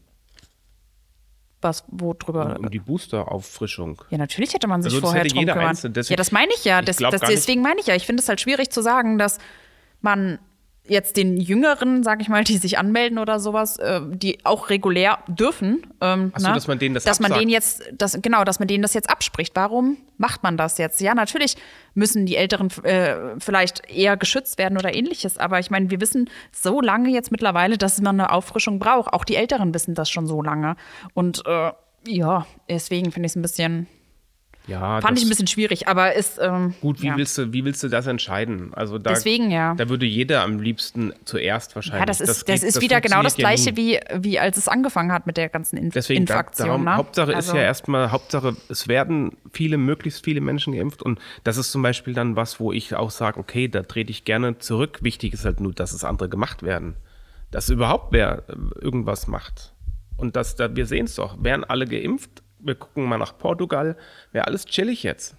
Was, 1.60 1.84
wo 1.88 2.12
drüber. 2.12 2.58
Um 2.58 2.70
die 2.70 2.78
Booster-Auffrischung. 2.78 4.02
Ja, 4.10 4.18
natürlich 4.18 4.52
hätte 4.52 4.66
man 4.66 4.82
sich 4.82 4.92
Also 4.92 5.00
das 5.00 5.10
vorher 5.10 5.24
drum 5.24 5.46
kümmern. 5.46 5.58
Einzelne. 5.68 5.94
Deswegen- 5.94 6.12
ja, 6.12 6.16
das 6.16 6.30
meine 6.30 6.52
ich 6.54 6.64
ja. 6.64 6.80
ich 6.80 6.86
Das, 6.86 6.96
das, 6.98 7.20
deswegen 7.22 7.62
meine 7.62 7.80
ich 7.80 7.86
ja. 7.86 7.94
Ich 7.94 8.04
finde 8.04 8.22
es 8.22 8.28
halt 8.28 8.40
schwierig 8.40 8.70
zu 8.70 8.82
sagen, 8.82 9.16
dass 9.16 9.38
man 10.02 10.38
jetzt 10.86 11.16
den 11.16 11.38
Jüngeren, 11.38 12.02
sage 12.02 12.20
ich 12.22 12.28
mal, 12.28 12.44
die 12.44 12.58
sich 12.58 12.78
anmelden 12.78 13.18
oder 13.18 13.40
sowas, 13.40 13.78
äh, 13.78 14.00
die 14.04 14.44
auch 14.44 14.68
regulär 14.68 15.18
dürfen. 15.28 15.86
Ähm, 16.00 16.32
so, 16.36 16.46
ne? 16.46 16.54
dass 16.54 16.66
man 16.66 16.78
denen 16.78 16.94
das 16.94 17.04
Dass 17.04 17.20
man 17.20 17.32
absagt. 17.32 17.40
denen 17.40 17.50
jetzt, 17.50 17.82
das, 17.92 18.18
genau, 18.20 18.44
dass 18.44 18.58
man 18.58 18.68
denen 18.68 18.82
das 18.82 18.92
jetzt 18.92 19.08
abspricht. 19.08 19.56
Warum 19.56 19.96
macht 20.18 20.42
man 20.42 20.56
das 20.56 20.76
jetzt? 20.76 21.00
Ja, 21.00 21.14
natürlich 21.14 21.56
müssen 21.94 22.26
die 22.26 22.36
Älteren 22.36 22.70
äh, 22.82 23.38
vielleicht 23.38 23.90
eher 23.90 24.16
geschützt 24.16 24.58
werden 24.58 24.76
oder 24.76 24.94
ähnliches. 24.94 25.38
Aber 25.38 25.58
ich 25.58 25.70
meine, 25.70 25.90
wir 25.90 26.00
wissen 26.00 26.28
so 26.52 26.82
lange 26.82 27.08
jetzt 27.10 27.30
mittlerweile, 27.30 27.78
dass 27.78 28.00
man 28.02 28.20
eine 28.20 28.30
Auffrischung 28.30 28.78
braucht. 28.78 29.12
Auch 29.12 29.24
die 29.24 29.36
Älteren 29.36 29.72
wissen 29.72 29.94
das 29.94 30.10
schon 30.10 30.26
so 30.26 30.42
lange. 30.42 30.76
Und 31.14 31.42
äh, 31.46 31.72
ja, 32.06 32.46
deswegen 32.68 33.10
finde 33.10 33.26
ich 33.26 33.32
es 33.32 33.36
ein 33.36 33.42
bisschen 33.42 33.86
Ja, 34.66 35.00
Fand 35.02 35.12
das- 35.16 35.18
ich 35.22 35.26
ein 35.26 35.28
bisschen 35.28 35.46
schwierig, 35.46 35.88
aber 35.88 36.14
ist. 36.14 36.38
Ähm, 36.40 36.72
Gut, 36.80 37.02
wie, 37.02 37.08
ja. 37.08 37.16
willst 37.18 37.36
du, 37.36 37.52
wie 37.52 37.66
willst 37.66 37.82
du 37.82 37.88
das 37.88 38.06
entscheiden? 38.06 38.72
Also 38.72 38.96
da, 38.98 39.10
Deswegen, 39.10 39.50
ja. 39.50 39.74
Da 39.74 39.90
würde 39.90 40.06
jeder 40.06 40.42
am 40.42 40.58
liebsten 40.58 41.12
zuerst 41.26 41.74
wahrscheinlich. 41.74 42.00
Ja, 42.00 42.06
das 42.06 42.20
ist, 42.22 42.28
das 42.28 42.44
geht- 42.62 42.62
ist 42.62 42.80
wieder 42.80 43.02
genau 43.02 43.22
das 43.22 43.36
ja 43.36 43.42
Gleiche, 43.42 43.72
nie. 43.72 43.76
wie, 43.76 44.00
wie 44.22 44.38
als 44.38 44.56
es 44.56 44.66
angefangen 44.66 45.12
hat 45.12 45.26
mit 45.26 45.36
der 45.36 45.50
ganzen 45.50 45.76
Inf 45.76 45.92
Deswegen, 45.92 46.24
da, 46.24 46.34
Infaktion. 46.34 46.68
darum, 46.68 46.84
ne? 46.84 46.96
Hauptsache 46.96 47.34
Also, 47.36 47.52
ist 47.52 47.56
ja 47.56 47.62
erstmal, 47.62 48.10
Hauptsache, 48.10 48.56
es 48.70 48.88
werden 48.88 49.32
viele, 49.52 49.76
möglichst 49.76 50.24
viele 50.24 50.40
Menschen 50.40 50.72
geimpft. 50.74 51.02
Und 51.02 51.18
das 51.44 51.58
ist 51.58 51.70
zum 51.70 51.82
Beispiel 51.82 52.14
dann 52.14 52.34
was, 52.36 52.58
wo 52.58 52.72
ich 52.72 52.94
auch 52.94 53.10
sage, 53.10 53.38
okay, 53.38 53.68
da 53.68 53.82
trete 53.82 54.10
ich 54.10 54.24
gerne 54.24 54.58
zurück. 54.58 55.00
Wichtig 55.02 55.34
ist 55.34 55.44
halt 55.44 55.60
nur, 55.60 55.74
dass 55.74 55.92
es 55.92 56.04
andere 56.04 56.30
gemacht 56.30 56.62
werden. 56.62 56.96
Dass 57.50 57.68
überhaupt 57.68 58.12
wer 58.14 58.44
äh, 58.48 58.54
irgendwas 58.80 59.26
macht. 59.26 59.74
Und 60.16 60.36
dass 60.36 60.56
da, 60.56 60.74
wir 60.74 60.86
sehen 60.86 61.04
es 61.04 61.16
doch, 61.16 61.42
werden 61.44 61.64
alle 61.64 61.86
geimpft. 61.86 62.42
Wir 62.64 62.74
gucken 62.74 63.04
mal 63.04 63.18
nach 63.18 63.36
Portugal, 63.36 63.96
wäre 64.32 64.46
alles 64.46 64.64
chillig 64.64 65.02
jetzt. 65.02 65.36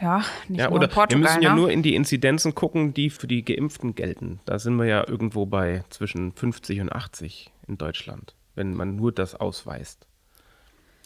Ja, 0.00 0.24
nicht 0.48 0.60
Ja, 0.60 0.68
nur 0.68 0.78
oder 0.78 0.88
Portugal. 0.88 1.22
wir 1.22 1.28
müssen 1.28 1.42
ja 1.42 1.50
ne? 1.50 1.60
nur 1.60 1.70
in 1.70 1.82
die 1.82 1.94
Inzidenzen 1.94 2.54
gucken, 2.54 2.94
die 2.94 3.10
für 3.10 3.26
die 3.26 3.44
Geimpften 3.44 3.94
gelten. 3.94 4.40
Da 4.46 4.58
sind 4.58 4.76
wir 4.76 4.86
ja 4.86 5.06
irgendwo 5.06 5.44
bei 5.46 5.84
zwischen 5.90 6.32
50 6.32 6.80
und 6.80 6.92
80 6.92 7.52
in 7.68 7.76
Deutschland, 7.76 8.34
wenn 8.54 8.74
man 8.74 8.96
nur 8.96 9.12
das 9.12 9.34
ausweist. 9.34 10.06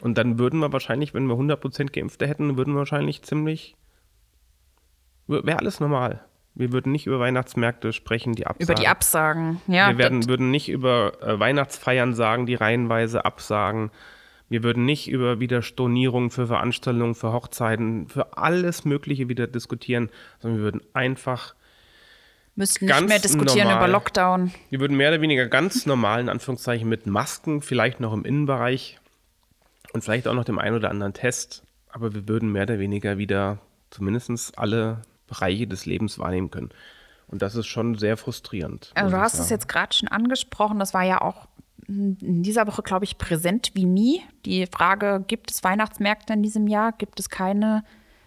Und 0.01 0.17
dann 0.19 0.39
würden 0.39 0.61
wir 0.61 0.73
wahrscheinlich, 0.73 1.13
wenn 1.15 1.27
wir 1.27 1.35
100% 1.35 1.93
Geimpfte 1.93 2.27
hätten, 2.27 2.57
würden 2.57 2.75
wir 2.75 2.79
wahrscheinlich 2.79 3.23
ziemlich, 3.23 3.75
wäre 5.27 5.59
alles 5.59 5.81
normal. 5.81 6.25
Wir 6.57 6.73
würden 6.73 6.93
nicht 6.93 7.07
über 7.07 7.19
Weihnachtsmärkte 7.19 7.93
sprechen, 7.93 8.35
die 8.35 8.47
absagen. 8.47 8.65
Über 8.65 8.75
die 8.81 8.87
Absagen. 8.87 9.61
Ja, 9.67 9.89
Wir 9.89 9.99
werden, 9.99 10.29
würden 10.29 10.53
nicht 10.53 10.69
über 10.69 11.21
äh, 11.21 11.41
Weihnachtsfeiern 11.41 12.15
sagen, 12.15 12.47
die 12.47 12.55
reihenweise 12.55 13.25
absagen. 13.25 13.91
Wir 14.55 14.63
würden 14.63 14.85
nicht 14.85 15.11
über 15.11 15.41
wieder 15.41 15.63
Stornierungen 15.63 16.31
für 16.31 16.47
Veranstaltungen, 16.47 17.17
für 17.17 17.33
Hochzeiten, 17.33 18.07
für 18.07 18.39
alles 18.39 18.85
Mögliche 18.85 19.29
wieder 19.29 19.49
diskutieren, 19.49 20.11
sondern 20.39 20.61
wir 20.61 20.65
würden 20.65 20.81
einfach, 20.93 21.57
müssten 22.55 22.87
nicht 22.87 23.09
mehr 23.09 23.19
diskutieren 23.19 23.67
normal. 23.67 23.89
über 23.89 23.89
Lockdown. 23.89 24.55
wir 24.71 24.79
würden 24.79 24.97
mehr 24.97 25.09
oder 25.09 25.21
weniger 25.21 25.49
ganz 25.49 25.87
normal, 25.87 26.21
in 26.21 26.29
Anführungszeichen, 26.29 26.89
mit 26.89 27.05
Masken, 27.05 27.63
vielleicht 27.63 27.99
noch 27.99 28.13
im 28.13 28.25
Innenbereich 28.25 29.01
und 29.93 30.05
vielleicht 30.05 30.29
auch 30.29 30.35
noch 30.35 30.45
dem 30.45 30.61
einen 30.61 30.77
oder 30.77 30.89
anderen 30.89 31.15
Test, 31.15 31.65
aber 31.89 32.15
wir 32.15 32.29
würden 32.29 32.53
mehr 32.53 32.63
oder 32.63 32.79
weniger 32.79 33.19
wieder 33.19 33.59
zumindest 33.91 34.57
alle 34.57 35.03
Bereiche 35.27 35.67
des 35.67 35.85
Lebens 35.85 36.21
wahrnehmen 36.21 36.53
können. 36.53 36.71
Und 37.27 37.43
das 37.43 37.57
ist 37.57 37.67
schon 37.67 37.99
sehr 37.99 38.17
frustrierend. 38.17 38.93
Also 38.95 39.17
du 39.17 39.21
hast 39.21 39.41
es 39.41 39.51
jetzt 39.51 39.67
gerade 39.67 39.93
schon 39.97 40.07
angesprochen, 40.07 40.79
das 40.79 40.95
war 40.95 41.03
ja 41.03 41.21
auch 41.23 41.49
in 41.89 42.43
dieser 42.43 42.67
Woche, 42.67 42.83
glaube 42.83 43.05
ich, 43.05 43.19
präsent 43.19 43.73
wie 43.75 43.85
nie. 43.85 44.23
Die 44.45 44.67
Frage, 44.67 45.25
gibt 45.27 45.51
es 45.51 45.65
Weihnachtsmärkte 45.65 46.33
in 46.33 46.43
diesem 46.43 46.67
Jahr? 46.67 46.93
Gibt 46.93 47.21
es 47.21 47.29
keine? 47.29 47.85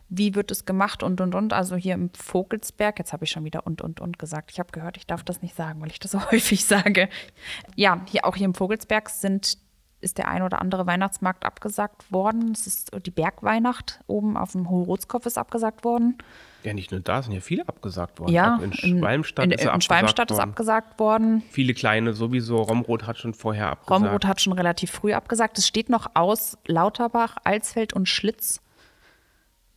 Wie 0.09 0.35
wird 0.35 0.51
es 0.51 0.65
gemacht? 0.65 1.03
Und, 1.03 1.19
und, 1.19 1.35
und. 1.35 1.53
Also 1.53 1.75
hier 1.75 1.93
im 1.93 2.09
Vogelsberg, 2.13 2.97
jetzt 2.99 3.13
habe 3.13 3.25
ich 3.25 3.31
schon 3.31 3.43
wieder 3.43 3.65
und, 3.65 3.81
und, 3.81 3.99
und 3.99 4.19
gesagt. 4.19 4.51
Ich 4.51 4.59
habe 4.59 4.71
gehört, 4.71 4.97
ich 4.97 5.07
darf 5.07 5.23
das 5.23 5.41
nicht 5.41 5.55
sagen, 5.55 5.81
weil 5.81 5.91
ich 5.91 5.99
das 5.99 6.11
so 6.11 6.21
häufig 6.31 6.65
sage. 6.65 7.09
Ja, 7.75 8.01
hier 8.07 8.25
auch 8.25 8.35
hier 8.35 8.45
im 8.45 8.55
Vogelsberg 8.55 9.09
sind, 9.09 9.57
ist 9.99 10.17
der 10.17 10.27
ein 10.27 10.43
oder 10.43 10.61
andere 10.61 10.85
Weihnachtsmarkt 10.85 11.43
abgesagt 11.45 12.11
worden. 12.11 12.51
Es 12.51 12.67
ist 12.67 12.91
die 13.05 13.11
Bergweihnacht 13.11 13.99
oben 14.07 14.37
auf 14.37 14.51
dem 14.51 14.69
Hohe-Rotskopf 14.69 15.25
ist 15.25 15.37
abgesagt 15.37 15.83
worden. 15.83 16.17
Ja, 16.63 16.73
nicht 16.73 16.91
nur 16.91 16.99
da, 16.99 17.21
sind 17.21 17.33
ja 17.33 17.39
viele 17.39 17.67
abgesagt 17.67 18.19
worden. 18.19 18.31
Ja, 18.31 18.59
in 18.61 18.73
Schwalmstadt 18.73 19.45
in, 19.45 19.51
ist 19.51 19.65
er 19.65 19.73
in 19.73 19.81
Schwalmstadt 19.81 20.29
ist 20.31 20.39
abgesagt 20.39 20.99
worden. 20.99 21.41
Viele 21.49 21.73
kleine 21.73 22.13
sowieso. 22.13 22.57
Romrod 22.57 23.07
hat 23.07 23.17
schon 23.17 23.33
vorher 23.33 23.69
abgesagt. 23.69 24.01
Romrod 24.01 24.25
hat 24.25 24.41
schon 24.41 24.53
relativ 24.53 24.91
früh 24.91 25.13
abgesagt. 25.13 25.57
Es 25.57 25.67
steht 25.67 25.89
noch 25.89 26.11
aus 26.13 26.57
Lauterbach, 26.67 27.37
Alsfeld 27.43 27.93
und 27.93 28.07
Schlitz, 28.07 28.61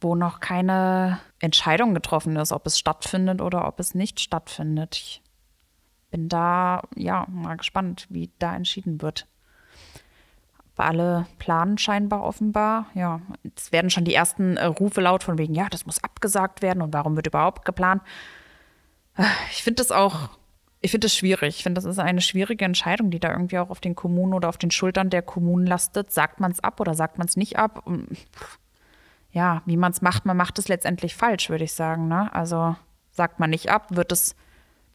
wo 0.00 0.14
noch 0.14 0.40
keine 0.40 1.20
Entscheidung 1.38 1.94
getroffen 1.94 2.36
ist, 2.36 2.52
ob 2.52 2.66
es 2.66 2.78
stattfindet 2.78 3.40
oder 3.40 3.66
ob 3.66 3.80
es 3.80 3.94
nicht 3.94 4.20
stattfindet. 4.20 4.96
Ich 4.96 5.22
bin 6.10 6.28
da 6.28 6.82
ja 6.96 7.26
mal 7.30 7.56
gespannt, 7.56 8.06
wie 8.10 8.30
da 8.38 8.54
entschieden 8.54 9.00
wird. 9.00 9.26
Alle 10.82 11.26
planen 11.38 11.78
scheinbar 11.78 12.22
offenbar. 12.22 12.86
Ja, 12.94 13.20
es 13.56 13.72
werden 13.72 13.90
schon 13.90 14.04
die 14.04 14.14
ersten 14.14 14.56
äh, 14.56 14.64
Rufe 14.66 15.00
laut 15.00 15.22
von 15.22 15.38
wegen, 15.38 15.54
ja, 15.54 15.68
das 15.68 15.86
muss 15.86 16.02
abgesagt 16.02 16.62
werden 16.62 16.82
und 16.82 16.92
warum 16.92 17.16
wird 17.16 17.26
überhaupt 17.26 17.64
geplant? 17.64 18.02
Äh, 19.16 19.24
Ich 19.50 19.62
finde 19.62 19.82
das 19.82 19.92
auch, 19.92 20.30
ich 20.80 20.90
finde 20.90 21.06
das 21.06 21.14
schwierig. 21.14 21.56
Ich 21.56 21.62
finde, 21.62 21.80
das 21.80 21.84
ist 21.84 21.98
eine 21.98 22.20
schwierige 22.20 22.64
Entscheidung, 22.64 23.10
die 23.10 23.20
da 23.20 23.30
irgendwie 23.30 23.58
auch 23.58 23.70
auf 23.70 23.80
den 23.80 23.94
Kommunen 23.94 24.32
oder 24.34 24.48
auf 24.48 24.58
den 24.58 24.70
Schultern 24.70 25.10
der 25.10 25.22
Kommunen 25.22 25.66
lastet. 25.66 26.12
Sagt 26.12 26.40
man 26.40 26.50
es 26.52 26.60
ab 26.64 26.80
oder 26.80 26.94
sagt 26.94 27.18
man 27.18 27.26
es 27.26 27.36
nicht 27.36 27.58
ab? 27.58 27.84
Pff, 27.86 28.58
Ja, 29.32 29.62
wie 29.66 29.76
man 29.76 29.92
es 29.92 30.00
macht, 30.02 30.24
man 30.26 30.36
macht 30.36 30.58
es 30.58 30.68
letztendlich 30.68 31.14
falsch, 31.14 31.50
würde 31.50 31.64
ich 31.64 31.72
sagen. 31.74 32.08
Ne? 32.08 32.34
Also 32.34 32.76
sagt 33.10 33.40
man 33.40 33.50
nicht 33.50 33.70
ab, 33.70 33.88
wird 33.90 34.12
es 34.12 34.34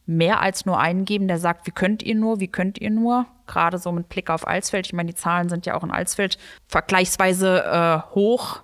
mehr 0.06 0.40
als 0.40 0.64
nur 0.64 0.78
einen 0.78 1.04
geben, 1.04 1.28
der 1.28 1.38
sagt, 1.38 1.66
wie 1.66 1.72
könnt 1.72 2.02
ihr 2.02 2.14
nur, 2.14 2.40
wie 2.40 2.48
könnt 2.48 2.78
ihr 2.78 2.90
nur? 2.90 3.26
Gerade 3.46 3.78
so 3.78 3.92
mit 3.92 4.08
Blick 4.08 4.30
auf 4.30 4.46
Alsfeld. 4.46 4.86
Ich 4.86 4.92
meine, 4.92 5.10
die 5.10 5.16
Zahlen 5.16 5.48
sind 5.48 5.66
ja 5.66 5.74
auch 5.74 5.84
in 5.84 5.90
Alsfeld 5.90 6.38
vergleichsweise 6.68 7.64
äh, 7.64 8.14
hoch. 8.14 8.60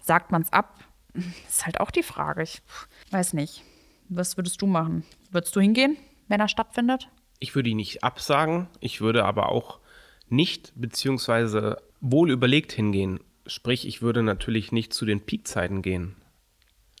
Sagt 0.00 0.30
man 0.30 0.42
es 0.42 0.52
ab? 0.52 0.78
Ist 1.48 1.64
halt 1.64 1.80
auch 1.80 1.90
die 1.90 2.02
Frage. 2.02 2.42
Ich 2.42 2.62
weiß 3.10 3.32
nicht. 3.32 3.64
Was 4.08 4.36
würdest 4.36 4.60
du 4.60 4.66
machen? 4.66 5.04
Würdest 5.30 5.56
du 5.56 5.60
hingehen, 5.60 5.96
wenn 6.28 6.40
er 6.40 6.48
stattfindet? 6.48 7.08
Ich 7.38 7.54
würde 7.54 7.70
ihn 7.70 7.78
nicht 7.78 8.04
absagen. 8.04 8.68
Ich 8.80 9.00
würde 9.00 9.24
aber 9.24 9.48
auch 9.48 9.80
nicht, 10.28 10.72
beziehungsweise 10.76 11.78
wohl 12.00 12.30
überlegt 12.30 12.72
hingehen. 12.72 13.20
Sprich, 13.46 13.86
ich 13.86 14.02
würde 14.02 14.22
natürlich 14.22 14.70
nicht 14.70 14.92
zu 14.92 15.06
den 15.06 15.20
Peakzeiten 15.20 15.82
gehen. 15.82 16.16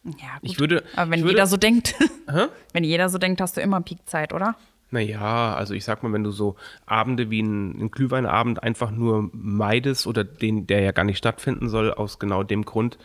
Ja, 0.04 0.12
gut. 0.40 0.50
Ich 0.50 0.58
würde. 0.58 0.82
Aber 0.96 1.10
wenn 1.10 1.20
würde, 1.20 1.32
jeder 1.32 1.46
so 1.46 1.56
denkt, 1.56 1.94
wenn 2.72 2.84
jeder 2.84 3.08
so 3.08 3.18
denkt, 3.18 3.40
hast 3.40 3.56
du 3.56 3.60
immer 3.60 3.80
Peakzeit, 3.80 4.32
oder? 4.32 4.56
Naja, 4.90 5.54
also 5.54 5.72
ich 5.72 5.84
sag 5.84 6.02
mal, 6.02 6.12
wenn 6.12 6.24
du 6.24 6.30
so 6.30 6.56
Abende 6.84 7.30
wie 7.30 7.40
ein, 7.40 7.84
ein 7.84 7.90
Glühweinabend 7.90 8.62
einfach 8.62 8.90
nur 8.90 9.30
meidest 9.32 10.06
oder 10.06 10.22
den, 10.22 10.66
der 10.66 10.80
ja 10.80 10.92
gar 10.92 11.04
nicht 11.04 11.16
stattfinden 11.16 11.70
soll, 11.70 11.92
aus 11.92 12.18
genau 12.18 12.42
dem 12.42 12.64
Grund 12.66 12.98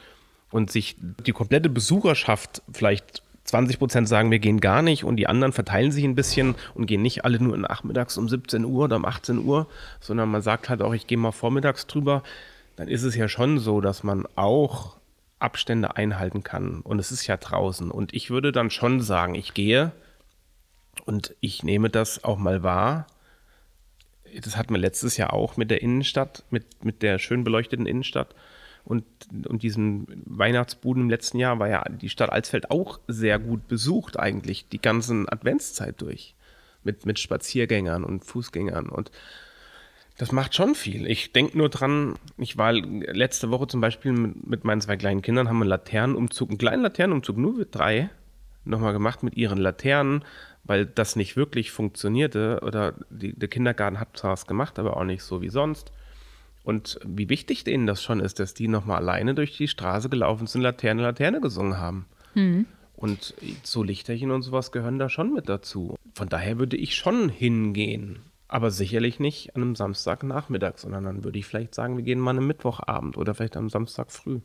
und 0.51 0.69
sich 0.69 0.97
die 0.99 1.31
komplette 1.31 1.69
Besucherschaft 1.69 2.61
vielleicht 2.73 3.23
20 3.45 3.79
Prozent 3.79 4.09
sagen, 4.09 4.31
wir 4.31 4.39
gehen 4.39 4.59
gar 4.59 4.81
nicht 4.81 5.05
und 5.05 5.15
die 5.15 5.27
anderen 5.27 5.53
verteilen 5.53 5.93
sich 5.93 6.03
ein 6.03 6.15
bisschen 6.15 6.55
und 6.73 6.87
gehen 6.87 7.01
nicht 7.01 7.23
alle 7.23 7.41
nur 7.41 7.57
nachmittags 7.57 8.17
um 8.17 8.27
17 8.27 8.65
Uhr 8.65 8.85
oder 8.85 8.97
um 8.97 9.05
18 9.05 9.45
Uhr, 9.45 9.67
sondern 10.01 10.29
man 10.29 10.41
sagt 10.41 10.67
halt 10.67 10.81
auch, 10.81 10.93
ich 10.93 11.07
gehe 11.07 11.17
mal 11.17 11.31
vormittags 11.31 11.87
drüber, 11.87 12.21
dann 12.75 12.89
ist 12.89 13.03
es 13.03 13.15
ja 13.15 13.29
schon 13.29 13.59
so, 13.59 13.79
dass 13.79 14.03
man 14.03 14.25
auch 14.35 14.96
Abstände 15.39 15.95
einhalten 15.95 16.43
kann 16.43 16.81
und 16.81 16.99
es 16.99 17.11
ist 17.11 17.27
ja 17.27 17.37
draußen 17.37 17.91
und 17.91 18.13
ich 18.13 18.29
würde 18.29 18.51
dann 18.51 18.69
schon 18.71 19.01
sagen, 19.01 19.35
ich 19.35 19.53
gehe 19.53 19.91
und 21.05 21.35
ich 21.39 21.63
nehme 21.63 21.89
das 21.89 22.23
auch 22.23 22.37
mal 22.37 22.63
wahr. 22.63 23.07
Das 24.41 24.57
hatten 24.57 24.73
wir 24.73 24.79
letztes 24.79 25.17
Jahr 25.17 25.33
auch 25.33 25.57
mit 25.57 25.71
der 25.71 25.81
Innenstadt, 25.81 26.43
mit, 26.49 26.83
mit 26.83 27.01
der 27.01 27.19
schön 27.19 27.43
beleuchteten 27.43 27.85
Innenstadt. 27.85 28.35
Und, 28.83 29.03
und 29.47 29.63
diesen 29.63 30.07
Weihnachtsbuden 30.25 31.03
im 31.03 31.09
letzten 31.09 31.39
Jahr 31.39 31.59
war 31.59 31.67
ja 31.67 31.83
die 31.89 32.09
Stadt 32.09 32.29
Alsfeld 32.29 32.71
auch 32.71 32.99
sehr 33.07 33.37
gut 33.37 33.67
besucht, 33.67 34.17
eigentlich, 34.17 34.69
die 34.69 34.81
ganzen 34.81 35.27
Adventszeit 35.27 36.01
durch. 36.01 36.35
Mit, 36.83 37.05
mit 37.05 37.19
Spaziergängern 37.19 38.05
und 38.05 38.23
Fußgängern. 38.23 38.87
Und 38.87 39.11
das 40.17 40.31
macht 40.31 40.55
schon 40.55 40.73
viel. 40.73 41.05
Ich 41.05 41.31
denke 41.31 41.57
nur 41.57 41.69
dran, 41.69 42.15
ich 42.37 42.57
war 42.57 42.73
letzte 42.73 43.51
Woche 43.51 43.67
zum 43.67 43.81
Beispiel 43.81 44.11
mit, 44.11 44.47
mit 44.47 44.63
meinen 44.63 44.81
zwei 44.81 44.97
kleinen 44.97 45.21
Kindern, 45.21 45.47
haben 45.47 45.61
einen 45.61 45.69
Laternenumzug, 45.69 46.49
einen 46.49 46.57
kleinen 46.57 46.81
Laternenumzug, 46.81 47.37
nur 47.37 47.53
mit 47.53 47.75
drei, 47.75 48.09
nochmal 48.65 48.93
gemacht 48.93 49.21
mit 49.21 49.37
ihren 49.37 49.59
Laternen, 49.59 50.25
weil 50.63 50.85
das 50.85 51.15
nicht 51.15 51.37
wirklich 51.37 51.71
funktionierte. 51.71 52.61
Oder 52.63 52.95
die, 53.11 53.33
der 53.33 53.47
Kindergarten 53.47 53.99
hat 53.99 54.17
zwar 54.17 54.31
was 54.31 54.47
gemacht, 54.47 54.79
aber 54.79 54.97
auch 54.97 55.03
nicht 55.03 55.21
so 55.21 55.41
wie 55.41 55.49
sonst. 55.49 55.91
Und 56.63 56.99
wie 57.05 57.29
wichtig 57.29 57.63
denen 57.63 57.85
das 57.87 58.03
schon 58.03 58.19
ist, 58.19 58.39
dass 58.39 58.53
die 58.53 58.67
nochmal 58.67 58.97
alleine 58.97 59.35
durch 59.35 59.55
die 59.55 59.67
Straße 59.67 60.09
gelaufen 60.09 60.47
sind, 60.47 60.61
Laterne, 60.61 61.03
Laterne 61.03 61.41
gesungen 61.41 61.77
haben. 61.77 62.07
Und 62.95 63.35
so 63.61 63.83
Lichterchen 63.83 64.31
und 64.31 64.41
sowas 64.41 64.71
gehören 64.71 64.97
da 64.97 65.09
schon 65.09 65.31
mit 65.31 65.47
dazu. 65.47 65.95
Von 66.15 66.27
daher 66.27 66.57
würde 66.57 66.75
ich 66.75 66.95
schon 66.95 67.29
hingehen. 67.29 68.19
Aber 68.49 68.71
sicherlich 68.71 69.19
nicht 69.19 69.55
an 69.55 69.61
einem 69.61 69.75
Samstagnachmittag, 69.75 70.77
sondern 70.77 71.03
dann 71.03 71.23
würde 71.23 71.37
ich 71.39 71.45
vielleicht 71.45 71.75
sagen, 71.75 71.97
wir 71.97 72.03
gehen 72.03 72.19
mal 72.19 72.31
einem 72.31 72.47
Mittwochabend 72.47 73.17
oder 73.17 73.33
vielleicht 73.33 73.57
am 73.57 73.69
Samstag 73.69 74.11
früh. 74.11 74.39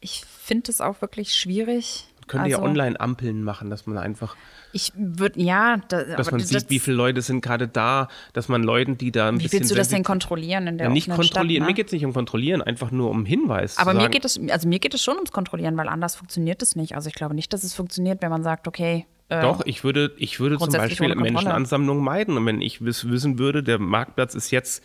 Ich 0.00 0.24
finde 0.24 0.70
es 0.70 0.80
auch 0.80 1.00
wirklich 1.00 1.34
schwierig. 1.34 2.06
Könnt 2.26 2.44
ihr 2.46 2.50
ja 2.50 2.56
Also, 2.58 2.68
Online-Ampeln 2.68 3.42
machen, 3.42 3.70
dass 3.70 3.86
man 3.86 3.98
einfach, 3.98 4.36
Ich 4.72 4.92
würde, 4.94 5.40
ja, 5.40 5.78
da, 5.88 6.04
dass 6.16 6.30
man 6.30 6.38
das- 6.40 6.48
sieht, 6.48 6.70
wie 6.70 6.78
viele 6.78 6.96
Leute 6.96 7.22
sind 7.22 7.40
gerade 7.40 7.66
da, 7.66 8.06
dass 8.32 8.48
man 8.48 8.62
Leuten, 8.62 8.96
die 8.96 9.10
da 9.10 9.28
ein 9.28 9.38
Wie 9.40 9.42
bisschen. 9.44 9.60
willst 9.60 9.70
du 9.72 9.74
das 9.74 9.88
denn 9.88 10.04
kontrollieren 10.04 10.68
in 10.68 10.78
der 10.78 10.86
ja, 10.88 10.92
nicht 10.92 11.06
kontrollieren. 11.08 11.32
Stadt, 11.34 11.46
Mir 11.48 11.60
ne? 11.66 11.74
geht 11.74 11.86
es 11.86 11.92
nicht 11.92 12.04
um 12.04 12.12
kontrollieren, 12.12 12.62
einfach 12.62 12.92
nur 12.92 13.10
um 13.10 13.24
Hinweis. 13.24 13.78
Aber 13.78 13.94
mir 13.94 14.02
sagen, 14.02 14.12
geht 14.12 14.24
es, 14.24 14.40
also 14.48 14.68
mir 14.68 14.78
geht 14.78 14.94
es 14.94 15.02
schon 15.02 15.16
ums 15.16 15.32
Kontrollieren, 15.32 15.76
weil 15.76 15.88
anders 15.88 16.14
funktioniert 16.14 16.62
es 16.62 16.76
nicht. 16.76 16.94
Also 16.94 17.08
ich 17.08 17.14
glaube 17.16 17.34
nicht, 17.34 17.52
dass 17.52 17.64
es 17.64 17.74
funktioniert, 17.74 18.22
wenn 18.22 18.30
man 18.30 18.44
sagt, 18.44 18.68
okay, 18.68 19.06
äh, 19.30 19.42
Doch, 19.42 19.62
ich 19.64 19.84
würde, 19.84 20.12
ich 20.18 20.40
würde 20.40 20.58
zum 20.58 20.72
Beispiel. 20.72 21.14
Menschenansammlungen 21.14 22.04
meiden. 22.04 22.36
Und 22.36 22.46
wenn 22.46 22.60
ich 22.60 22.84
wiss, 22.84 23.08
wissen 23.08 23.38
würde, 23.38 23.62
der 23.62 23.78
Marktplatz 23.78 24.34
ist 24.34 24.50
jetzt 24.50 24.84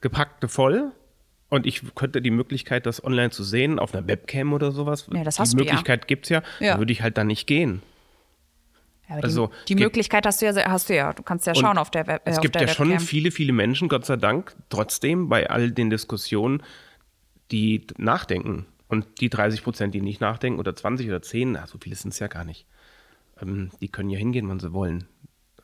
gepackte 0.00 0.48
voll, 0.48 0.92
und 1.48 1.66
ich 1.66 1.82
könnte 1.94 2.20
die 2.20 2.30
Möglichkeit, 2.30 2.86
das 2.86 3.02
online 3.04 3.30
zu 3.30 3.44
sehen, 3.44 3.78
auf 3.78 3.94
einer 3.94 4.06
Webcam 4.08 4.52
oder 4.52 4.72
sowas. 4.72 5.06
Ja, 5.12 5.22
das 5.22 5.36
die 5.36 5.42
hast 5.42 5.52
du 5.52 5.58
ja. 5.58 5.64
Möglichkeit 5.64 6.08
gibt's 6.08 6.28
ja. 6.28 6.42
Ja. 6.58 6.74
Da 6.74 6.78
würde 6.78 6.92
ich 6.92 7.02
halt 7.02 7.16
dann 7.16 7.28
nicht 7.28 7.46
gehen. 7.46 7.82
Ja, 9.08 9.16
Also, 9.16 9.50
die, 9.68 9.76
die 9.76 9.84
Möglichkeit 9.84 10.26
hast 10.26 10.42
du 10.42 10.46
ja, 10.46 10.68
hast 10.68 10.88
du 10.88 10.96
ja. 10.96 11.12
Du 11.12 11.22
kannst 11.22 11.46
ja 11.46 11.54
schauen 11.54 11.78
auf 11.78 11.90
der 11.90 12.08
Web. 12.08 12.22
Äh, 12.26 12.30
es 12.30 12.40
gibt 12.40 12.56
ja 12.56 12.66
schon 12.66 12.88
Webcam. 12.88 13.06
viele, 13.06 13.30
viele 13.30 13.52
Menschen, 13.52 13.88
Gott 13.88 14.04
sei 14.04 14.16
Dank, 14.16 14.56
trotzdem 14.68 15.28
bei 15.28 15.48
all 15.48 15.70
den 15.70 15.90
Diskussionen, 15.90 16.62
die 17.52 17.86
nachdenken. 17.96 18.66
Und 18.88 19.20
die 19.20 19.30
30 19.30 19.62
Prozent, 19.62 19.94
die 19.94 20.00
nicht 20.00 20.20
nachdenken, 20.20 20.58
oder 20.58 20.74
20 20.74 21.06
oder 21.08 21.22
10, 21.22 21.52
na, 21.52 21.66
so 21.66 21.78
viele 21.80 21.94
sind 21.94 22.12
es 22.12 22.18
ja 22.18 22.26
gar 22.26 22.44
nicht. 22.44 22.66
Ähm, 23.40 23.70
die 23.80 23.88
können 23.88 24.10
ja 24.10 24.18
hingehen, 24.18 24.48
wann 24.48 24.60
sie 24.60 24.72
wollen. 24.72 25.08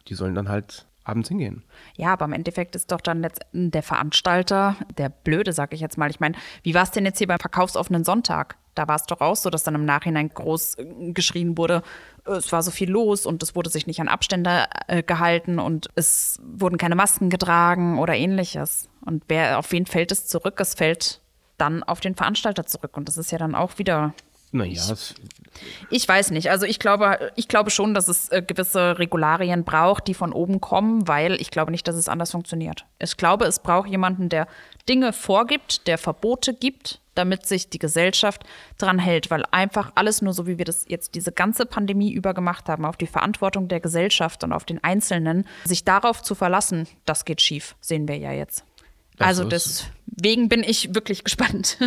Die 0.09 0.15
sollen 0.15 0.35
dann 0.35 0.49
halt 0.49 0.87
abends 1.05 1.29
hingehen. 1.29 1.65
Ja, 1.97 2.13
aber 2.13 2.25
im 2.27 2.33
Endeffekt 2.33 2.77
ist 2.77 2.93
doch 2.93 3.01
dann 3.01 3.27
der 3.53 3.83
Veranstalter 3.83 4.77
der 4.99 5.09
Blöde, 5.09 5.53
sag 5.53 5.73
ich 5.73 5.81
jetzt 5.81 5.99
mal. 5.99 6.11
Ich 6.11 6.21
meine, 6.21 6.37
wie 6.63 6.75
war 6.75 6.85
es 6.85 6.91
denn 6.91 7.05
jetzt 7.05 7.19
hier 7.19 7.27
beim 7.27 7.41
verkaufsoffenen 7.41 8.05
Sonntag? 8.05 8.57
Da 8.75 8.89
war 8.89 8.97
es 8.97 9.05
doch 9.05 9.21
auch 9.21 9.37
so, 9.37 9.51
dass 9.51 9.65
dann 9.65 9.75
im 9.75 9.85
Nachhinein 9.85 10.31
groß 10.31 10.79
äh, 10.79 11.13
geschrien 11.13 11.59
wurde, 11.59 11.83
äh, 12.27 12.33
es 12.33 12.53
war 12.53 12.63
so 12.63 12.71
viel 12.71 12.91
los 12.91 13.27
und 13.27 13.43
es 13.43 13.55
wurde 13.55 13.71
sich 13.71 13.87
nicht 13.87 14.01
an 14.01 14.09
Abstände 14.09 14.65
äh, 14.87 15.03
gehalten 15.03 15.59
und 15.59 15.89
es 15.95 16.41
wurden 16.43 16.79
keine 16.79 16.95
Masken 16.95 17.29
getragen 17.29 17.99
oder 17.99 18.15
ähnliches. 18.15 18.89
Und 19.05 19.25
wer, 19.29 19.59
auf 19.59 19.73
wen 19.73 19.87
fällt 19.87 20.13
es 20.13 20.27
zurück? 20.27 20.59
Es 20.59 20.75
fällt 20.75 21.21
dann 21.59 21.83
auf 21.83 22.01
den 22.01 22.15
Veranstalter 22.15 22.65
zurück. 22.67 22.97
Und 22.97 23.09
das 23.09 23.19
ist 23.19 23.31
ja 23.31 23.39
dann 23.39 23.55
auch 23.55 23.79
wieder 23.79 24.15
Naja, 24.53 24.93
es, 24.93 25.15
ich 25.89 26.07
weiß 26.07 26.31
nicht. 26.31 26.51
Also 26.51 26.67
ich 26.67 26.79
glaube, 26.79 27.33
ich 27.37 27.49
glaube 27.49 27.71
schon, 27.71 27.95
dass 27.95 28.09
es 28.09 28.29
äh, 28.29 28.43
gewisse 28.43 28.99
Regularien 28.99 29.65
braucht, 29.65 30.07
die 30.07 30.15
von 30.15 30.33
oben 30.33 30.61
kommen, 30.61 31.09
weil 31.09 31.41
ich 31.41 31.51
glaube 31.51 31.71
nicht, 31.71 31.89
dass 31.89 31.97
es 31.97 32.09
anders 32.09 32.33
funktioniert. 32.33 32.85
Ich 32.99 33.17
glaube, 33.17 33.47
es 33.47 33.61
braucht 33.61 33.89
jemanden, 33.89 34.29
der 34.29 34.47
Dinge 34.89 35.15
vorgibt, 35.15 35.87
der 35.87 35.97
Verbote 35.97 36.53
gibt, 36.53 37.01
damit 37.15 37.47
sich 37.47 37.71
die 37.71 37.79
Gesellschaft 37.79 38.45
dran 38.77 38.99
hält, 38.99 39.31
weil 39.31 39.45
einfach 39.51 39.93
alles 39.95 40.21
nur 40.21 40.35
so, 40.35 40.47
wie 40.47 40.59
wir 40.59 40.67
das 40.67 40.85
jetzt 40.87 41.15
diese 41.15 41.33
ganze 41.33 41.65
Pandemie 41.65 42.13
über 42.13 42.35
gemacht 42.35 42.69
haben, 42.69 42.85
auf 42.85 42.97
die 42.97 43.07
Verantwortung 43.07 43.69
der 43.69 43.81
Gesellschaft 43.81 44.45
und 44.45 44.53
auf 44.53 44.65
den 44.65 44.85
Einzelnen, 44.85 45.47
sich 45.65 45.85
darauf 45.85 46.23
zu 46.23 46.35
verlassen, 46.35 46.87
das 47.07 47.25
geht 47.25 47.41
schief, 47.41 47.75
sehen 47.81 48.07
wir 48.07 48.19
ja 48.19 48.33
jetzt. 48.33 48.65
Das 49.17 49.29
also 49.29 49.45
deswegen 49.45 50.49
bin 50.49 50.63
ich 50.63 50.95
wirklich 50.95 51.25
gespannt. 51.25 51.79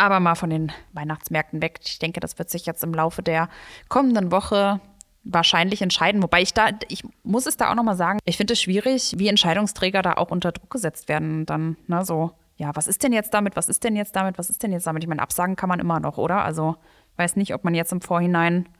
Aber 0.00 0.18
mal 0.18 0.34
von 0.34 0.48
den 0.48 0.72
Weihnachtsmärkten 0.94 1.60
weg. 1.60 1.80
Ich 1.84 1.98
denke, 1.98 2.20
das 2.20 2.38
wird 2.38 2.48
sich 2.48 2.64
jetzt 2.64 2.82
im 2.82 2.94
Laufe 2.94 3.22
der 3.22 3.50
kommenden 3.90 4.32
Woche 4.32 4.80
wahrscheinlich 5.24 5.82
entscheiden. 5.82 6.22
Wobei 6.22 6.40
ich 6.40 6.54
da, 6.54 6.70
ich 6.88 7.04
muss 7.22 7.44
es 7.44 7.58
da 7.58 7.70
auch 7.70 7.74
nochmal 7.74 7.98
sagen, 7.98 8.18
ich 8.24 8.38
finde 8.38 8.54
es 8.54 8.62
schwierig, 8.62 9.16
wie 9.18 9.28
Entscheidungsträger 9.28 10.00
da 10.00 10.14
auch 10.14 10.30
unter 10.30 10.52
Druck 10.52 10.70
gesetzt 10.70 11.10
werden. 11.10 11.44
Dann, 11.44 11.76
ne, 11.86 12.02
so, 12.02 12.30
ja, 12.56 12.74
was 12.74 12.86
ist 12.86 13.02
denn 13.02 13.12
jetzt 13.12 13.34
damit? 13.34 13.56
Was 13.56 13.68
ist 13.68 13.84
denn 13.84 13.94
jetzt 13.94 14.16
damit? 14.16 14.38
Was 14.38 14.48
ist 14.48 14.62
denn 14.62 14.72
jetzt 14.72 14.86
damit? 14.86 15.04
Ich 15.04 15.08
meine, 15.08 15.20
absagen 15.20 15.54
kann 15.54 15.68
man 15.68 15.80
immer 15.80 16.00
noch, 16.00 16.16
oder? 16.16 16.46
Also, 16.46 16.76
weiß 17.16 17.36
nicht, 17.36 17.52
ob 17.52 17.64
man 17.64 17.74
jetzt 17.74 17.92
im 17.92 18.00
Vorhinein 18.00 18.70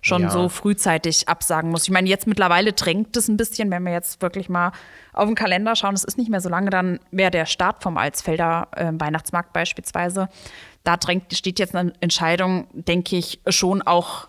schon 0.00 0.22
Ja. 0.22 0.30
so 0.30 0.48
frühzeitig 0.48 1.28
absagen 1.28 1.70
muss. 1.70 1.84
Ich 1.84 1.90
meine, 1.90 2.08
jetzt 2.08 2.26
mittlerweile 2.26 2.72
drängt 2.72 3.16
es 3.16 3.28
ein 3.28 3.36
bisschen, 3.36 3.70
wenn 3.70 3.82
wir 3.82 3.92
jetzt 3.92 4.22
wirklich 4.22 4.48
mal 4.48 4.72
auf 5.12 5.26
den 5.26 5.34
Kalender 5.34 5.76
schauen, 5.76 5.94
es 5.94 6.04
ist 6.04 6.16
nicht 6.18 6.30
mehr 6.30 6.40
so 6.40 6.48
lange, 6.48 6.70
dann 6.70 7.00
wäre 7.10 7.30
der 7.30 7.46
Start 7.46 7.82
vom 7.82 7.96
Alsfelder 7.96 8.68
äh, 8.76 8.92
Weihnachtsmarkt 8.92 9.52
beispielsweise. 9.52 10.28
Da 10.84 10.96
drängt, 10.96 11.34
steht 11.34 11.58
jetzt 11.58 11.74
eine 11.74 11.92
Entscheidung, 12.00 12.68
denke 12.72 13.16
ich, 13.16 13.40
schon 13.48 13.82
auch 13.82 14.28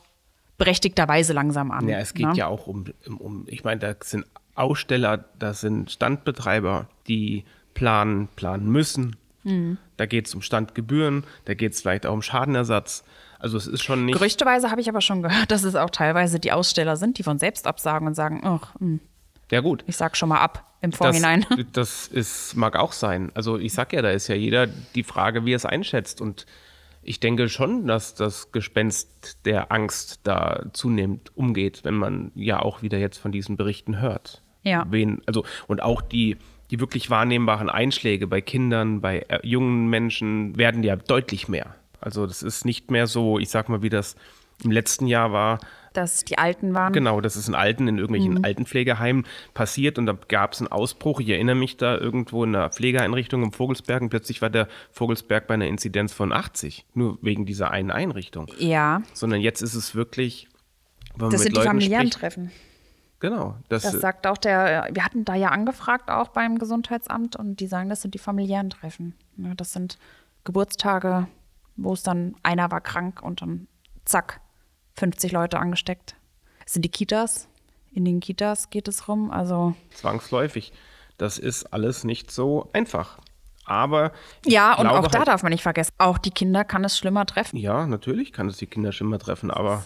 berechtigterweise 0.58 1.34
langsam 1.34 1.72
an. 1.72 1.88
ja, 1.88 2.00
es 2.00 2.14
geht 2.14 2.28
ne? 2.28 2.34
ja 2.36 2.48
auch 2.48 2.68
um, 2.68 2.86
um, 3.18 3.46
ich 3.48 3.64
meine, 3.64 3.80
da 3.80 3.96
sind 4.04 4.26
Aussteller, 4.54 5.26
da 5.40 5.54
sind 5.54 5.90
Standbetreiber, 5.90 6.88
die 7.08 7.46
planen, 7.74 8.28
planen 8.36 8.70
müssen. 8.70 9.16
Mhm. 9.44 9.78
Da 9.98 10.06
geht 10.06 10.28
es 10.28 10.36
um 10.36 10.42
Standgebühren, 10.42 11.24
da 11.46 11.54
geht 11.56 11.74
es 11.74 11.82
vielleicht 11.82 12.06
auch 12.06 12.14
um 12.14 12.22
Schadenersatz. 12.22 13.04
Also 13.42 13.58
es 13.58 13.68
ist 13.68 13.84
schon 13.84 14.06
nicht. 14.06 14.18
Gerüchteweise 14.18 14.70
habe 14.72 14.82
ich 14.82 14.90
aber 14.90 15.02
schon 15.02 15.22
gehört, 15.22 15.50
dass 15.52 15.64
es 15.64 15.76
auch 15.76 15.90
teilweise 15.90 16.40
die 16.40 16.52
Aussteller 16.52 16.96
sind, 16.96 17.18
die 17.18 17.24
von 17.24 17.40
selbst 17.40 17.68
absagen 17.68 18.08
und 18.08 18.14
sagen, 18.14 18.42
ach, 18.44 18.76
hm, 18.80 19.00
Ja 19.52 19.62
gut. 19.62 19.84
ich 19.88 19.98
sag 19.98 20.16
schon 20.16 20.30
mal 20.30 20.40
ab 20.40 20.66
im 20.82 20.92
Vorhinein. 20.92 21.46
Das, 21.50 21.66
das 21.74 22.08
ist, 22.08 22.56
mag 22.56 22.76
auch 22.76 22.92
sein. 22.92 23.32
Also 23.34 23.58
ich 23.58 23.74
sag 23.74 23.94
ja, 23.94 24.02
da 24.02 24.12
ist 24.12 24.28
ja 24.28 24.36
jeder 24.36 24.68
die 24.68 25.04
Frage, 25.04 25.46
wie 25.46 25.54
er 25.54 25.58
es 25.58 25.66
einschätzt. 25.66 26.22
Und 26.22 26.46
ich 27.04 27.20
denke 27.20 27.50
schon, 27.50 27.88
dass 27.88 28.16
das 28.16 28.52
Gespenst 28.52 29.46
der 29.46 29.72
Angst 29.72 30.22
da 30.24 30.66
zunehmend 30.74 31.36
umgeht, 31.36 31.84
wenn 31.84 31.96
man 31.96 32.32
ja 32.36 32.60
auch 32.62 32.82
wieder 32.82 32.98
jetzt 32.98 33.18
von 33.18 33.32
diesen 33.32 33.58
Berichten 33.58 34.00
hört. 34.00 34.44
Ja. 34.64 34.86
Wen, 34.90 35.22
also, 35.26 35.44
und 35.68 35.82
auch 35.82 36.02
die, 36.02 36.38
die 36.70 36.80
wirklich 36.80 37.10
wahrnehmbaren 37.10 37.70
Einschläge 37.70 38.28
bei 38.28 38.42
Kindern, 38.42 39.02
bei 39.02 39.20
äh, 39.28 39.40
jungen 39.44 39.88
Menschen 39.88 40.58
werden 40.58 40.84
ja 40.84 40.96
deutlich 40.96 41.48
mehr. 41.48 41.76
Also 42.02 42.26
das 42.26 42.44
ist 42.44 42.66
nicht 42.66 42.92
mehr 42.92 43.08
so, 43.08 43.40
ich 43.40 43.50
sag 43.50 43.70
mal, 43.70 43.82
wie 43.82 43.90
das 43.90 44.16
im 44.64 44.72
letzten 44.72 45.08
Jahr 45.08 45.32
war, 45.32 45.60
dass 45.94 46.24
die 46.24 46.38
Alten 46.38 46.74
waren. 46.74 46.94
Genau, 46.94 47.20
das 47.20 47.36
ist 47.36 47.48
in 47.48 47.56
Alten, 47.56 47.88
in 47.88 47.98
irgendwelchen 47.98 48.44
Altenpflegeheimen 48.44 49.26
passiert 49.54 49.98
und 49.98 50.06
da 50.06 50.18
gab 50.28 50.54
es 50.54 50.60
einen 50.60 50.72
Ausbruch. 50.72 51.20
Ich 51.20 51.30
erinnere 51.30 51.56
mich 51.56 51.78
da 51.78 51.98
irgendwo 51.98 52.44
in 52.44 52.56
einer 52.56 52.70
Pflegeeinrichtung 52.70 53.44
im 53.44 53.52
Vogelsberg 53.52 54.02
und 54.02 54.10
plötzlich 54.10 54.42
war 54.42 54.50
der 54.50 54.68
Vogelsberg 54.92 55.48
bei 55.48 55.56
einer 55.56 55.68
Inzidenz 55.68 56.14
von 56.14 56.32
80, 56.32 56.86
nur 56.94 57.18
wegen 57.22 57.46
dieser 57.46 57.72
einen 57.72 57.92
Einrichtung. 57.92 58.48
Ja, 58.58 59.02
Sondern 59.14 59.42
jetzt 59.42 59.62
ist 59.62 59.76
es 59.76 59.94
wirklich, 59.94 60.48
wenn 61.16 61.28
man 61.28 61.32
das 61.32 61.40
mit 61.40 61.44
sind 61.44 61.52
die 61.52 61.56
Leuten 61.58 61.68
familiären 61.68 62.08
spricht, 62.08 62.20
Treffen. 62.20 62.52
Genau, 63.20 63.56
das, 63.70 63.84
Das 63.84 64.00
sagt 64.00 64.26
auch 64.26 64.38
der, 64.38 64.88
wir 64.92 65.04
hatten 65.06 65.26
da 65.26 65.36
ja 65.36 65.50
angefragt 65.50 66.10
auch 66.10 66.30
beim 66.30 66.58
Gesundheitsamt 66.58 67.36
und 67.36 67.60
die 67.60 67.68
sagen, 67.68 67.90
das 67.90 68.02
sind 68.02 68.14
die 68.14 68.20
familiären 68.20 68.70
Treffen. 68.70 69.14
Das 69.58 69.74
sind 69.74 70.00
Geburtstage, 70.44 71.28
wo 71.84 71.94
es 71.94 72.04
dann 72.04 72.36
einer 72.44 72.72
war 72.72 72.82
krank 72.82 73.22
und 73.22 73.42
dann 73.42 73.68
zack, 74.06 74.42
50 74.98 75.32
Leute 75.32 75.60
angesteckt. 75.60 76.16
Das 76.64 76.74
sind 76.74 76.84
die 76.84 76.90
Kitas. 76.90 77.48
In 77.92 78.06
den 78.06 78.20
Kitas 78.20 78.70
geht 78.70 78.88
es 78.88 79.08
rum. 79.08 79.32
Also 79.32 79.76
zwangsläufig. 79.94 80.74
Das 81.18 81.38
ist 81.38 81.66
alles 81.74 82.04
nicht 82.04 82.32
so 82.32 82.70
einfach. 82.74 83.20
Aber 83.66 84.12
ja, 84.46 84.74
und 84.74 84.88
auch 84.88 85.08
da 85.08 85.20
halt, 85.20 85.28
darf 85.28 85.44
man 85.44 85.52
nicht 85.52 85.62
vergessen, 85.64 85.94
auch 85.98 86.18
die 86.18 86.32
Kinder 86.32 86.64
kann 86.64 86.84
es 86.84 86.98
schlimmer 86.98 87.26
treffen. 87.26 87.58
Ja, 87.58 87.86
natürlich 87.86 88.34
kann 88.34 88.48
es 88.48 88.58
die 88.58 88.66
Kinder 88.66 88.92
mal 89.02 89.18
treffen, 89.20 89.52
aber 89.52 89.86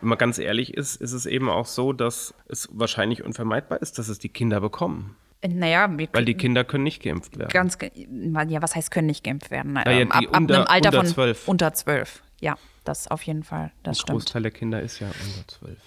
wenn 0.00 0.08
man 0.08 0.18
ganz 0.18 0.38
ehrlich 0.38 0.74
ist, 0.74 0.96
ist 0.96 1.12
es 1.12 1.24
eben 1.24 1.48
auch 1.48 1.66
so, 1.66 1.92
dass 1.92 2.34
es 2.48 2.68
wahrscheinlich 2.72 3.24
unvermeidbar 3.24 3.80
ist, 3.80 3.98
dass 3.98 4.08
es 4.08 4.18
die 4.18 4.28
Kinder 4.28 4.60
bekommen. 4.60 5.16
Naja, 5.46 5.88
Weil 6.12 6.24
die 6.24 6.34
Kinder 6.34 6.64
können 6.64 6.84
nicht 6.84 7.02
geimpft 7.02 7.38
werden. 7.38 7.50
ganz, 7.50 7.76
ja, 7.82 8.62
was 8.62 8.74
heißt, 8.74 8.90
können 8.90 9.06
nicht 9.08 9.24
geimpft 9.24 9.50
werden? 9.50 9.76
ja, 9.76 9.84
Ähm, 9.90 10.10
ab, 10.10 10.24
ab 10.26 10.40
unter- 10.40 10.54
einem 10.56 10.66
Alter 10.66 10.88
unter 10.88 10.98
von 11.00 11.06
12. 11.06 11.48
unter 11.48 11.72
12. 11.74 12.22
Ja, 12.40 12.56
das 12.84 13.08
auf 13.10 13.22
jeden 13.22 13.42
Fall, 13.44 13.70
das 13.82 13.98
Ein 13.98 14.00
stimmt. 14.00 14.20
Großteil 14.20 14.42
der 14.42 14.50
Kinder 14.52 14.80
ist 14.80 15.00
ja 15.00 15.06
unter 15.08 15.48
12. 15.48 15.78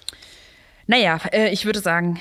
Naja, 0.85 1.19
äh, 1.33 1.49
ich 1.51 1.65
würde 1.65 1.79
sagen, 1.79 2.19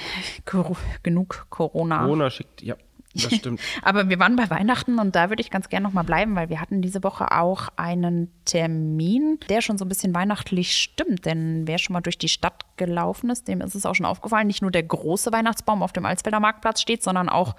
genug 1.03 1.47
Corona. 1.51 1.99
Corona 2.03 2.31
schickt, 2.31 2.63
ja, 2.63 2.75
das 3.23 3.35
stimmt. 3.37 3.61
Aber 3.83 4.09
wir 4.09 4.19
waren 4.19 4.37
bei 4.37 4.49
Weihnachten 4.51 4.99
und 4.99 5.15
da 5.15 5.31
würde 5.31 5.41
ich 5.41 5.51
ganz 5.51 5.69
gerne 5.69 5.87
noch 5.87 5.93
mal 5.93 6.03
bleiben, 6.03 6.37
weil 6.37 6.49
wir 6.49 6.61
hatten 6.61 6.83
diese 6.83 7.03
Woche 7.03 7.33
auch 7.33 7.69
einen 7.77 8.31
Termin, 8.45 9.39
der 9.49 9.61
schon 9.61 9.79
so 9.79 9.85
ein 9.85 9.89
bisschen 9.89 10.15
weihnachtlich 10.15 10.77
stimmt. 10.77 11.25
Denn 11.25 11.67
wer 11.67 11.79
schon 11.79 11.95
mal 11.95 12.01
durch 12.01 12.19
die 12.19 12.29
Stadt 12.29 12.65
gelaufen 12.77 13.31
ist, 13.31 13.49
dem 13.49 13.61
ist 13.61 13.75
es 13.75 13.87
auch 13.87 13.95
schon 13.95 14.07
aufgefallen, 14.07 14.47
nicht 14.47 14.63
nur 14.63 14.71
der 14.71 14.83
große 14.83 15.33
Weihnachtsbaum 15.33 15.83
auf 15.83 15.93
dem 15.93 16.07
Alsfelder 16.07 16.41
Marktplatz 16.41 16.81
steht, 16.81 17.03
sondern 17.03 17.29
auch 17.29 17.57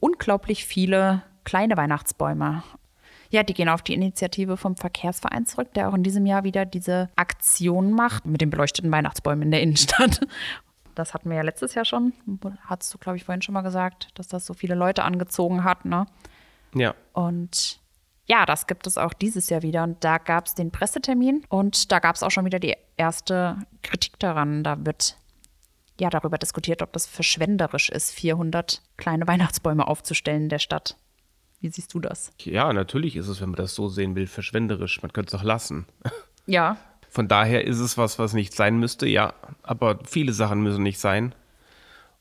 unglaublich 0.00 0.64
viele 0.64 1.22
kleine 1.44 1.76
Weihnachtsbäume. 1.76 2.62
Ja, 3.30 3.42
die 3.42 3.54
gehen 3.54 3.68
auf 3.68 3.82
die 3.82 3.92
Initiative 3.92 4.56
vom 4.56 4.76
Verkehrsverein 4.76 5.44
zurück, 5.44 5.74
der 5.74 5.88
auch 5.88 5.94
in 5.94 6.02
diesem 6.02 6.24
Jahr 6.24 6.44
wieder 6.44 6.64
diese 6.64 7.10
Aktion 7.16 7.92
macht 7.92 8.26
mit 8.26 8.40
den 8.40 8.50
beleuchteten 8.50 8.90
Weihnachtsbäumen 8.90 9.42
in 9.42 9.50
der 9.50 9.62
Innenstadt. 9.62 10.20
Das 10.98 11.14
hatten 11.14 11.30
wir 11.30 11.36
ja 11.36 11.42
letztes 11.42 11.74
Jahr 11.74 11.84
schon. 11.84 12.12
Hattest 12.66 12.92
du, 12.92 12.98
glaube 12.98 13.16
ich, 13.16 13.24
vorhin 13.24 13.42
schon 13.42 13.52
mal 13.52 13.62
gesagt, 13.62 14.08
dass 14.14 14.26
das 14.26 14.44
so 14.44 14.52
viele 14.52 14.74
Leute 14.74 15.04
angezogen 15.04 15.62
hat. 15.62 15.84
Ne? 15.84 16.06
Ja, 16.74 16.94
Und 17.12 17.80
ja, 18.26 18.44
das 18.44 18.66
gibt 18.66 18.86
es 18.86 18.98
auch 18.98 19.14
dieses 19.14 19.48
Jahr 19.48 19.62
wieder. 19.62 19.84
Und 19.84 20.04
da 20.04 20.18
gab 20.18 20.46
es 20.46 20.54
den 20.54 20.70
Pressetermin 20.70 21.44
und 21.48 21.92
da 21.92 21.98
gab 21.98 22.16
es 22.16 22.22
auch 22.22 22.30
schon 22.30 22.44
wieder 22.44 22.58
die 22.58 22.76
erste 22.96 23.56
Kritik 23.82 24.18
daran. 24.18 24.64
Da 24.64 24.84
wird 24.84 25.16
ja 25.98 26.10
darüber 26.10 26.36
diskutiert, 26.36 26.82
ob 26.82 26.92
das 26.92 27.06
verschwenderisch 27.06 27.88
ist, 27.88 28.10
400 28.12 28.82
kleine 28.96 29.26
Weihnachtsbäume 29.28 29.86
aufzustellen 29.86 30.42
in 30.42 30.48
der 30.48 30.58
Stadt. 30.58 30.96
Wie 31.60 31.70
siehst 31.70 31.94
du 31.94 32.00
das? 32.00 32.32
ja, 32.40 32.72
natürlich 32.72 33.16
ist 33.16 33.28
es, 33.28 33.40
wenn 33.40 33.50
man 33.50 33.56
das 33.56 33.74
so 33.74 33.88
sehen 33.88 34.14
will, 34.14 34.26
verschwenderisch. 34.26 35.02
Man 35.02 35.12
könnte 35.12 35.34
es 35.34 35.40
auch 35.40 35.44
lassen. 35.44 35.86
Ja, 36.46 36.76
Von 37.18 37.26
daher 37.26 37.66
ist 37.66 37.80
es 37.80 37.98
was, 37.98 38.20
was 38.20 38.32
nicht 38.32 38.54
sein 38.54 38.78
müsste, 38.78 39.08
ja. 39.08 39.34
Aber 39.64 39.98
viele 40.04 40.32
Sachen 40.32 40.62
müssen 40.62 40.84
nicht 40.84 41.00
sein. 41.00 41.34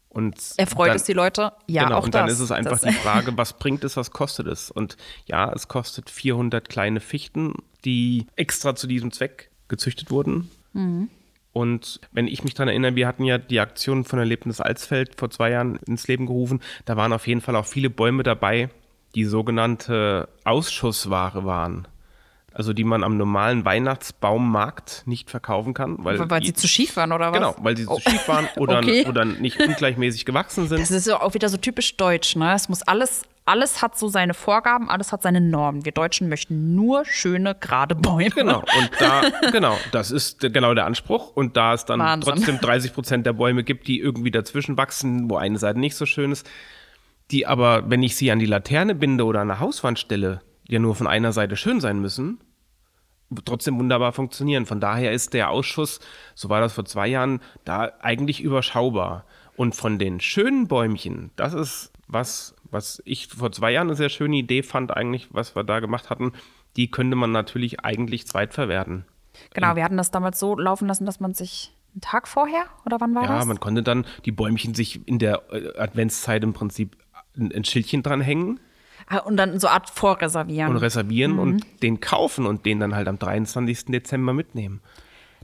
Und 0.09 0.35
erfreut 0.57 0.87
dann- 0.89 0.95
es 0.95 1.03
die 1.03 1.13
Leute? 1.13 1.53
Ja, 1.67 1.83
genau, 1.83 1.97
auch 1.99 2.05
und 2.05 2.15
dann 2.15 2.25
das. 2.25 2.33
ist 2.33 2.39
es 2.39 2.51
einfach 2.51 2.79
die 2.79 2.91
Frage, 2.93 3.37
was 3.37 3.53
bringt 3.59 3.83
es, 3.83 3.95
was 3.95 4.09
kostet 4.09 4.47
es? 4.47 4.71
Und 4.71 4.97
ja, 5.27 5.53
es 5.53 5.67
kostet 5.67 6.09
400 6.09 6.67
kleine 6.67 6.99
Fichten, 6.99 7.53
die 7.85 8.25
extra 8.37 8.73
zu 8.73 8.87
diesem 8.87 9.11
Zweck 9.11 9.51
gezüchtet 9.67 10.09
wurden. 10.09 10.49
Mhm. 10.73 11.09
Und 11.53 11.99
wenn 12.11 12.25
ich 12.25 12.43
mich 12.43 12.55
daran 12.55 12.69
erinnere, 12.69 12.95
wir 12.95 13.07
hatten 13.07 13.23
ja 13.23 13.37
die 13.37 13.59
Aktion 13.59 14.03
von 14.03 14.17
Erlebnis 14.17 14.61
Alsfeld 14.61 15.13
vor 15.15 15.29
zwei 15.29 15.51
Jahren 15.51 15.75
ins 15.85 16.07
Leben 16.07 16.25
gerufen. 16.25 16.59
Da 16.85 16.97
waren 16.97 17.13
auf 17.13 17.27
jeden 17.27 17.41
Fall 17.41 17.55
auch 17.55 17.67
viele 17.67 17.91
Bäume 17.91 18.23
dabei, 18.23 18.71
die 19.13 19.25
sogenannte 19.25 20.27
Ausschussware 20.43 21.45
waren. 21.45 21.87
Also 22.57 22.73
die 22.73 22.83
man 22.83 23.03
am 23.03 23.17
normalen 23.17 23.65
Weihnachtsbaummarkt 23.65 25.03
nicht 25.05 25.29
verkaufen 25.29 25.73
kann. 25.75 25.97
Weil, 25.99 26.27
Weil 26.29 26.43
sie 26.43 26.53
zu 26.53 26.67
schief 26.67 26.95
waren 26.97 27.11
oder 27.11 27.27
was? 27.31 27.37
Genau, 27.37 27.55
weil 27.59 27.77
sie 27.77 27.85
Oh. 27.87 27.97
zu 27.99 28.09
schief 28.09 28.27
waren 28.27 28.47
oder, 28.57 28.79
Okay. 28.79 29.05
oder 29.07 29.25
nicht 29.25 29.59
ungleichmäßig 29.61 30.25
gewachsen 30.25 30.67
sind. 30.67 30.81
Das 30.81 30.89
ist 30.89 31.03
so 31.05 31.17
auch 31.17 31.33
wieder 31.35 31.49
so 31.49 31.57
typisch 31.57 31.97
deutsch, 31.97 32.35
ne? 32.35 32.53
Es 32.55 32.67
muss 32.67 32.81
alles, 32.81 33.21
alles 33.45 33.83
hat 33.83 33.97
so 33.97 34.07
seine 34.07 34.33
Vorgaben, 34.33 34.89
alles 34.89 35.11
hat 35.11 35.21
seine 35.21 35.39
Normen. 35.39 35.85
Wir 35.85 35.91
Deutschen 35.91 36.29
möchten 36.29 36.73
nur 36.73 37.05
schöne, 37.05 37.53
gerade 37.53 37.93
Bäume. 37.93 38.31
Genau, 38.31 38.57
und 38.79 38.89
da, 38.99 39.21
genau, 39.51 39.77
das 39.91 40.09
ist 40.09 40.41
der- 40.41 40.49
genau 40.49 40.73
der 40.73 40.85
Anspruch. 40.87 41.35
Und 41.35 41.57
da 41.57 41.75
es 41.75 41.85
dann 41.85 41.99
Wahnsinn. 41.99 42.33
trotzdem 42.33 42.59
30 42.59 42.93
Prozent 42.93 43.25
der 43.27 43.33
Bäume 43.33 43.63
gibt, 43.63 43.87
die 43.87 43.99
irgendwie 43.99 44.31
dazwischen 44.31 44.77
wachsen, 44.77 45.29
wo 45.29 45.37
eine 45.37 45.59
Seite 45.59 45.79
nicht 45.79 45.95
so 45.95 46.07
schön 46.07 46.31
ist, 46.31 46.49
die 47.29 47.45
aber, 47.45 47.87
wenn 47.89 48.01
ich 48.01 48.15
sie 48.15 48.31
an 48.31 48.39
die 48.39 48.45
Laterne 48.47 48.95
binde 48.95 49.25
oder 49.25 49.41
an 49.41 49.51
eine 49.51 49.59
Hauswand 49.59 49.99
stelle, 49.99 50.41
ja 50.67 50.79
nur 50.79 50.95
von 50.95 51.05
einer 51.07 51.31
Seite 51.33 51.55
schön 51.55 51.79
sein 51.81 51.99
müssen, 51.99 52.39
trotzdem 53.45 53.77
wunderbar 53.79 54.11
funktionieren. 54.13 54.65
Von 54.65 54.79
daher 54.79 55.11
ist 55.11 55.33
der 55.33 55.49
Ausschuss, 55.49 55.99
so 56.35 56.49
war 56.49 56.61
das 56.61 56.73
vor 56.73 56.85
zwei 56.85 57.07
Jahren, 57.07 57.41
da 57.65 57.91
eigentlich 58.01 58.41
überschaubar. 58.41 59.25
Und 59.55 59.75
von 59.75 59.97
den 59.97 60.19
schönen 60.19 60.67
Bäumchen, 60.67 61.31
das 61.35 61.53
ist 61.53 61.91
was, 62.07 62.55
was 62.69 63.01
ich 63.05 63.27
vor 63.27 63.51
zwei 63.51 63.71
Jahren 63.71 63.87
eine 63.87 63.95
sehr 63.95 64.09
schöne 64.09 64.37
Idee 64.37 64.63
fand, 64.63 64.95
eigentlich, 64.95 65.27
was 65.31 65.55
wir 65.55 65.63
da 65.63 65.79
gemacht 65.79 66.09
hatten, 66.09 66.33
die 66.75 66.91
könnte 66.91 67.15
man 67.15 67.31
natürlich 67.31 67.81
eigentlich 67.83 68.27
zweitverwerten. 68.27 69.05
Genau, 69.53 69.75
wir 69.75 69.83
hatten 69.83 69.97
das 69.97 70.11
damals 70.11 70.39
so 70.39 70.57
laufen 70.57 70.87
lassen, 70.87 71.05
dass 71.05 71.19
man 71.19 71.33
sich 71.33 71.73
einen 71.93 72.01
Tag 72.01 72.27
vorher 72.27 72.65
oder 72.85 72.99
wann 72.99 73.13
war 73.15 73.23
Ja, 73.23 73.37
das? 73.37 73.45
man 73.45 73.59
konnte 73.59 73.83
dann 73.83 74.05
die 74.25 74.31
Bäumchen 74.31 74.73
sich 74.73 75.07
in 75.07 75.19
der 75.19 75.41
äh, 75.51 75.77
Adventszeit 75.77 76.43
im 76.43 76.53
Prinzip 76.53 76.95
ein, 77.35 77.51
ein 77.51 77.63
Schildchen 77.63 78.03
dranhängen 78.03 78.59
und 79.25 79.37
dann 79.37 79.59
so 79.59 79.67
Art 79.67 79.89
vorreservieren. 79.89 80.71
und 80.71 80.77
reservieren 80.77 81.33
Mhm. 81.33 81.39
und 81.39 81.65
den 81.83 81.99
kaufen 81.99 82.45
und 82.45 82.65
den 82.65 82.79
dann 82.79 82.95
halt 82.95 83.07
am 83.07 83.17
23. 83.19 83.85
Dezember 83.91 84.33
mitnehmen. 84.33 84.81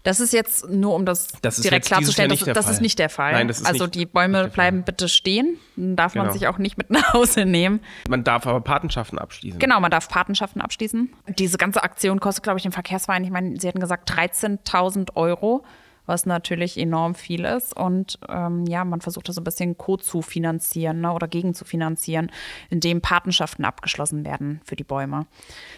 Das 0.06 0.20
ist 0.20 0.34
jetzt 0.34 0.68
nur, 0.70 0.96
um 0.96 1.06
das, 1.06 1.30
Das 1.42 1.62
direkt 1.62 1.86
klarzustellen, 1.86 2.30
das, 2.30 2.40
das 2.44 2.70
ist 2.70 2.82
nicht 2.82 3.00
der 3.00 3.08
Fall. 3.08 3.32
Nein, 3.32 3.48
das 3.48 3.62
ist 3.62 3.66
also 3.66 3.86
nicht- 3.86 3.96
die 3.96 4.06
Bäume 4.06 4.50
bleiben 4.50 4.84
bitte 4.84 5.08
stehen. 5.08 5.56
Dann 5.78 5.96
darf 5.96 6.14
man 6.16 6.26
Genau. 6.26 6.34
sich 6.38 6.48
auch 6.50 6.58
nicht 6.58 6.78
mit 6.78 6.90
nach 6.92 7.14
Hause 7.14 7.46
nehmen. 7.46 7.80
Man 8.10 8.26
darf 8.26 8.46
aber 8.46 8.60
Patenschaften 8.60 9.18
abschließen. 9.18 9.60
Genau, 9.60 9.80
man 9.80 9.92
darf 9.92 10.10
Patenschaften 10.10 10.60
abschließen. 10.60 11.14
Diese 11.40 11.58
ganze 11.58 11.84
Aktion 11.84 12.20
kostet, 12.20 12.44
glaube 12.44 12.58
ich, 12.60 12.64
den 12.64 12.74
Verkehrsverein, 12.74 13.24
ich 13.24 13.30
meine, 13.32 13.58
sie 13.62 13.66
hatten 13.70 13.80
gesagt 13.80 14.10
13.000 14.12 15.16
Euro, 15.16 15.64
was 16.06 16.26
natürlich 16.26 16.78
enorm 16.78 17.16
viel 17.16 17.46
ist. 17.46 17.76
Und 17.76 18.20
ähm, 18.30 18.66
ja, 18.66 18.84
man 18.86 19.02
versucht 19.02 19.30
das 19.30 19.36
so 19.36 19.42
ein 19.42 19.46
bisschen 19.46 19.78
co 19.78 19.98
zu 19.98 20.22
finanzieren 20.22 21.02
ne, 21.02 21.12
oder 21.12 21.28
gegen 21.28 21.54
zu 21.54 21.66
finanzieren, 21.66 22.32
indem 22.70 23.02
Patenschaften 23.02 23.66
abgeschlossen 23.66 24.26
werden 24.26 24.62
für 24.66 24.76
die 24.76 24.84
Bäume. 24.84 25.26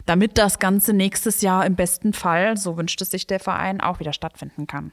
Damit 0.05 0.37
das 0.37 0.59
Ganze 0.59 0.93
nächstes 0.93 1.41
Jahr 1.41 1.65
im 1.65 1.75
besten 1.75 2.13
Fall, 2.13 2.57
so 2.57 2.77
wünscht 2.77 3.01
es 3.01 3.11
sich 3.11 3.27
der 3.27 3.39
Verein, 3.39 3.81
auch 3.81 3.99
wieder 3.99 4.13
stattfinden 4.13 4.67
kann. 4.67 4.91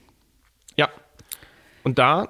Ja. 0.77 0.89
Und 1.85 1.99
da, 1.99 2.29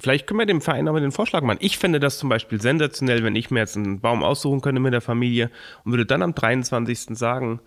vielleicht 0.00 0.26
können 0.26 0.40
wir 0.40 0.46
dem 0.46 0.60
Verein 0.60 0.88
aber 0.88 1.00
den 1.00 1.12
Vorschlag 1.12 1.42
machen. 1.42 1.58
Ich 1.60 1.78
fände 1.78 2.00
das 2.00 2.18
zum 2.18 2.28
Beispiel 2.28 2.60
sensationell, 2.60 3.22
wenn 3.22 3.36
ich 3.36 3.52
mir 3.52 3.60
jetzt 3.60 3.76
einen 3.76 4.00
Baum 4.00 4.24
aussuchen 4.24 4.62
könnte 4.62 4.80
mit 4.80 4.92
der 4.92 5.00
Familie 5.00 5.50
und 5.84 5.92
würde 5.92 6.06
dann 6.06 6.22
am 6.22 6.34
23. 6.34 7.16
sagen, 7.16 7.60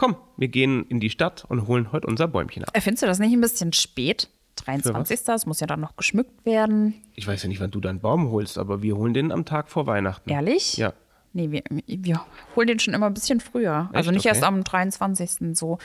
komm, 0.00 0.16
wir 0.38 0.48
gehen 0.48 0.86
in 0.88 0.98
die 0.98 1.10
Stadt 1.10 1.44
und 1.48 1.66
holen 1.66 1.92
heute 1.92 2.06
unser 2.06 2.26
Bäumchen 2.26 2.64
ab. 2.64 2.70
Äh, 2.72 2.80
Findest 2.80 3.02
du 3.02 3.06
das 3.06 3.18
nicht 3.18 3.32
ein 3.34 3.40
bisschen 3.42 3.74
spät? 3.74 4.30
23. 4.56 5.20
Es 5.28 5.44
muss 5.46 5.60
ja 5.60 5.66
dann 5.66 5.80
noch 5.80 5.96
geschmückt 5.96 6.44
werden. 6.46 6.94
Ich 7.14 7.26
weiß 7.26 7.42
ja 7.42 7.48
nicht, 7.50 7.60
wann 7.60 7.70
du 7.70 7.80
deinen 7.80 8.00
Baum 8.00 8.30
holst, 8.30 8.56
aber 8.56 8.80
wir 8.82 8.96
holen 8.96 9.12
den 9.14 9.30
am 9.30 9.44
Tag 9.44 9.68
vor 9.68 9.86
Weihnachten. 9.86 10.28
Ehrlich? 10.30 10.76
Ja. 10.78 10.94
Nee, 11.34 11.50
wir, 11.50 11.62
wir 11.86 12.20
holen 12.56 12.66
den 12.66 12.78
schon 12.80 12.94
immer 12.94 13.06
ein 13.06 13.14
bisschen 13.14 13.40
früher. 13.40 13.90
Also 13.92 14.10
nicht 14.10 14.20
Okay. 14.20 14.28
erst 14.28 14.42
am 14.42 14.64
23. 14.64 15.56
so. 15.56 15.78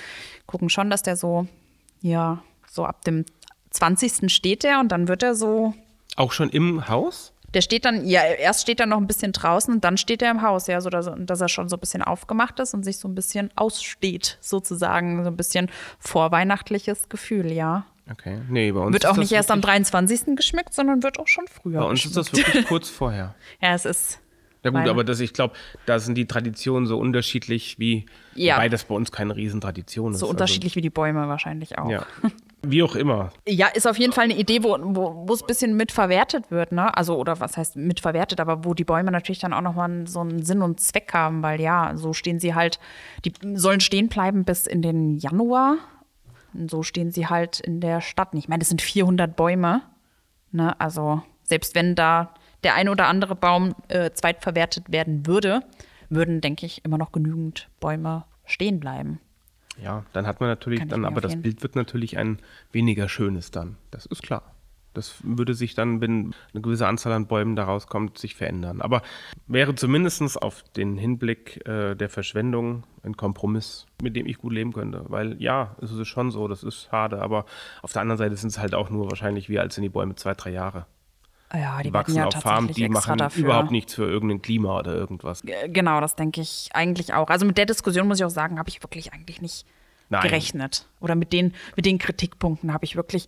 Gucken 0.47 0.69
schon, 0.69 0.89
dass 0.89 1.03
der 1.03 1.15
so, 1.17 1.47
ja, 2.01 2.41
so 2.69 2.85
ab 2.85 3.03
dem 3.03 3.25
20. 3.71 4.31
steht 4.33 4.63
der 4.63 4.79
und 4.79 4.91
dann 4.93 5.07
wird 5.09 5.23
er 5.23 5.35
so. 5.35 5.73
Auch 6.15 6.31
schon 6.31 6.49
im 6.49 6.87
Haus? 6.87 7.33
Der 7.55 7.61
steht 7.61 7.85
dann, 7.85 8.05
ja, 8.05 8.21
erst 8.21 8.61
steht 8.61 8.79
er 8.81 8.85
noch 8.85 8.97
ein 8.97 9.07
bisschen 9.07 9.31
draußen 9.31 9.73
und 9.73 9.83
dann 9.83 9.95
steht 9.97 10.21
er 10.21 10.29
im 10.29 10.41
Haus, 10.41 10.67
ja, 10.67 10.81
so 10.81 10.89
dass, 10.89 11.09
dass 11.17 11.39
er 11.41 11.47
schon 11.49 11.69
so 11.69 11.77
ein 11.77 11.79
bisschen 11.79 12.01
aufgemacht 12.03 12.59
ist 12.59 12.73
und 12.73 12.83
sich 12.83 12.97
so 12.97 13.07
ein 13.07 13.15
bisschen 13.15 13.49
aussteht, 13.55 14.37
sozusagen. 14.41 15.23
So 15.23 15.29
ein 15.29 15.37
bisschen 15.37 15.71
vorweihnachtliches 15.99 17.09
Gefühl, 17.09 17.51
ja. 17.51 17.85
Okay. 18.11 18.39
Nee, 18.49 18.71
bei 18.71 18.81
uns 18.81 18.93
Wird 18.93 19.05
auch 19.07 19.17
nicht 19.17 19.31
erst 19.31 19.49
am 19.51 19.59
wirklich, 19.63 19.87
23. 19.89 20.35
geschmückt, 20.35 20.73
sondern 20.73 21.01
wird 21.01 21.17
auch 21.17 21.27
schon 21.27 21.45
früher. 21.47 21.79
Bei 21.79 21.85
uns 21.87 22.05
ist 22.05 22.15
das 22.15 22.29
geschmückt. 22.29 22.49
wirklich 22.49 22.67
kurz 22.67 22.89
vorher. 22.89 23.33
Ja, 23.61 23.73
es 23.73 23.85
ist. 23.85 24.19
Ja 24.63 24.71
gut, 24.71 24.87
aber 24.89 25.03
das, 25.03 25.19
ich 25.19 25.31
glaube, 25.31 25.53
da 25.85 25.99
sind 25.99 26.15
die 26.15 26.25
Traditionen 26.25 26.87
so 26.87 26.97
unterschiedlich 26.97 27.77
wie, 27.77 28.07
Ja. 28.33 28.55
wobei 28.55 28.67
das 28.67 28.83
bei 28.83 28.95
uns 28.95 29.11
keine 29.11 29.35
Riesentradition 29.35 30.13
ist. 30.13 30.19
So 30.19 30.27
unterschiedlich 30.27 30.75
wie 30.75 30.81
die 30.81 30.89
Bäume 30.89 31.27
wahrscheinlich 31.27 31.77
auch. 31.77 31.85
Also, 31.85 31.93
ja. 31.93 32.05
Wie 32.67 32.83
auch 32.83 32.95
immer. 32.95 33.31
Ja, 33.47 33.67
ist 33.67 33.87
auf 33.87 33.97
jeden 33.97 34.13
Fall 34.13 34.25
eine 34.25 34.37
Idee, 34.37 34.63
wo, 34.63 34.77
wo, 34.79 35.33
es 35.33 35.41
ein 35.41 35.47
bisschen 35.47 35.77
mit 35.77 35.91
verwertet 35.91 36.51
wird, 36.51 36.71
ne? 36.71 36.95
Also, 36.95 37.17
oder 37.17 37.39
was 37.39 37.57
heißt 37.57 37.75
mit 37.75 37.99
verwertet, 37.99 38.39
aber 38.39 38.65
wo 38.65 38.73
die 38.73 38.83
Bäume 38.83 39.11
natürlich 39.11 39.39
dann 39.39 39.53
auch 39.53 39.61
nochmal 39.61 40.07
so 40.07 40.21
einen 40.21 40.43
Sinn 40.43 40.61
und 40.61 40.79
Zweck 40.79 41.13
haben, 41.13 41.43
weil 41.43 41.61
ja, 41.61 41.93
so 41.95 42.13
stehen 42.13 42.39
sie 42.39 42.55
halt, 42.55 42.79
die 43.23 43.33
sollen 43.53 43.79
stehen 43.79 44.07
bleiben 44.07 44.45
bis 44.45 44.67
in 44.67 44.81
den 44.81 45.17
Januar. 45.17 45.77
Und 46.53 46.71
so 46.71 46.83
stehen 46.83 47.11
sie 47.11 47.27
halt 47.27 47.59
in 47.59 47.81
der 47.81 48.01
Stadt. 48.01 48.29
Ich 48.33 48.47
meine, 48.47 48.59
das 48.59 48.69
sind 48.69 48.81
400 48.81 49.35
Bäume, 49.35 49.81
ne? 50.51 50.79
Also, 50.79 51.21
selbst 51.43 51.75
wenn 51.75 51.95
da 51.95 52.33
der 52.63 52.75
ein 52.75 52.89
oder 52.89 53.07
andere 53.07 53.35
Baum 53.35 53.75
äh, 53.89 54.11
zweitverwertet 54.11 54.91
werden 54.91 55.27
würde, 55.27 55.61
würden, 56.09 56.41
denke 56.41 56.65
ich, 56.65 56.83
immer 56.83 56.97
noch 56.97 57.11
genügend 57.11 57.69
Bäume 57.79 58.25
stehen 58.45 58.79
bleiben. 58.79 59.19
Ja, 59.81 60.05
dann 60.13 60.25
hat 60.25 60.39
man 60.39 60.49
natürlich 60.49 60.79
Kann 60.79 60.89
dann, 60.89 61.05
aber 61.05 61.21
das 61.21 61.41
Bild 61.41 61.61
wird 61.63 61.75
natürlich 61.75 62.17
ein 62.17 62.39
weniger 62.71 63.09
schönes 63.09 63.51
dann. 63.51 63.77
Das 63.91 64.05
ist 64.05 64.23
klar. 64.23 64.55
Das 64.95 65.15
würde 65.23 65.53
sich 65.53 65.75
dann, 65.75 65.99
wenn 65.99 66.33
eine 66.53 66.61
gewisse 66.61 66.87
Anzahl 66.87 67.11
an 67.11 67.27
Bäumen 67.27 67.55
da 67.55 67.65
rauskommt, 67.65 68.17
sich 68.17 68.35
verändern. 68.35 68.81
Aber 68.81 69.01
wäre 69.45 69.75
zumindest 69.75 70.41
auf 70.41 70.63
den 70.75 70.97
Hinblick 70.97 71.67
äh, 71.67 71.95
der 71.95 72.09
Verschwendung 72.09 72.85
ein 73.03 73.17
Kompromiss, 73.17 73.85
mit 74.01 74.15
dem 74.15 74.25
ich 74.25 74.37
gut 74.37 74.53
leben 74.53 74.71
könnte. 74.71 75.03
Weil 75.09 75.41
ja, 75.41 75.75
es 75.81 75.91
ist 75.91 76.07
schon 76.07 76.31
so, 76.31 76.47
das 76.47 76.63
ist 76.63 76.87
schade, 76.89 77.21
aber 77.21 77.45
auf 77.81 77.91
der 77.91 78.01
anderen 78.01 78.17
Seite 78.17 78.37
sind 78.37 78.49
es 78.49 78.57
halt 78.57 78.73
auch 78.73 78.89
nur 78.89 79.09
wahrscheinlich 79.09 79.49
wie 79.49 79.59
alt 79.59 79.73
sind 79.73 79.83
die 79.83 79.89
Bäume 79.89 80.15
zwei, 80.15 80.33
drei 80.33 80.51
Jahre. 80.51 80.85
Ja, 81.53 81.81
die 81.81 81.93
wachsen 81.93 82.15
ja 82.15 82.25
auf 82.25 82.33
Farmen, 82.33 82.73
die 82.73 82.89
machen 82.89 83.17
dafür. 83.17 83.45
überhaupt 83.45 83.71
nichts 83.71 83.93
für 83.93 84.05
irgendein 84.05 84.41
Klima 84.41 84.79
oder 84.79 84.93
irgendwas. 84.93 85.41
Genau, 85.67 86.01
das 86.01 86.15
denke 86.15 86.41
ich 86.41 86.69
eigentlich 86.73 87.13
auch. 87.13 87.29
Also 87.29 87.45
mit 87.45 87.57
der 87.57 87.65
Diskussion 87.65 88.07
muss 88.07 88.19
ich 88.19 88.25
auch 88.25 88.29
sagen, 88.29 88.57
habe 88.59 88.69
ich 88.69 88.81
wirklich 88.83 89.13
eigentlich 89.13 89.41
nicht 89.41 89.65
Nein. 90.09 90.23
gerechnet. 90.23 90.87
Oder 90.99 91.15
mit 91.15 91.33
den, 91.33 91.53
mit 91.75 91.85
den 91.85 91.97
Kritikpunkten 91.97 92.73
habe 92.73 92.85
ich 92.85 92.95
wirklich, 92.95 93.27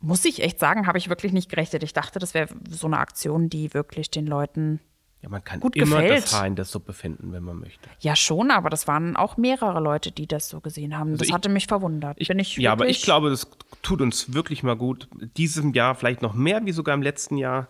muss 0.00 0.24
ich 0.24 0.42
echt 0.42 0.58
sagen, 0.58 0.86
habe 0.86 0.98
ich 0.98 1.08
wirklich 1.08 1.32
nicht 1.32 1.50
gerechnet. 1.50 1.82
Ich 1.82 1.92
dachte, 1.92 2.18
das 2.18 2.34
wäre 2.34 2.48
so 2.68 2.86
eine 2.86 2.98
Aktion, 2.98 3.48
die 3.50 3.74
wirklich 3.74 4.10
den 4.10 4.26
Leuten, 4.26 4.80
Ja, 5.20 5.28
man 5.28 5.42
kann 5.42 5.58
Gut 5.60 5.74
immer 5.74 6.00
gefällt. 6.00 6.24
das 6.24 6.34
Haar 6.34 6.46
in 6.46 6.54
der 6.54 6.64
Suppe 6.64 6.92
finden, 6.92 7.32
wenn 7.32 7.42
man 7.42 7.58
möchte. 7.58 7.88
ja 7.98 8.14
schon, 8.14 8.50
aber 8.52 8.70
das 8.70 8.86
waren 8.86 9.16
auch 9.16 9.36
mehrere 9.36 9.80
Leute, 9.80 10.12
die 10.12 10.26
das 10.28 10.48
so 10.48 10.60
gesehen 10.60 10.96
haben. 10.96 11.10
das 11.12 11.20
Also 11.20 11.30
ich- 11.30 11.34
hatte 11.34 11.48
mich 11.48 11.66
verwundert. 11.66 12.18
Bin 12.18 12.38
ich 12.38 12.56
ja, 12.56 12.70
aber 12.72 12.86
ich 12.88 13.02
glaube, 13.02 13.30
das 13.30 13.50
tut 13.82 14.00
uns 14.00 14.32
wirklich 14.32 14.62
mal 14.62 14.76
gut. 14.76 15.08
Diesem 15.36 15.72
Jahr 15.74 15.94
vielleicht 15.96 16.22
noch 16.22 16.34
mehr 16.34 16.64
wie 16.66 16.72
sogar 16.72 16.94
im 16.94 17.02
letzten 17.02 17.36
Jahr, 17.36 17.66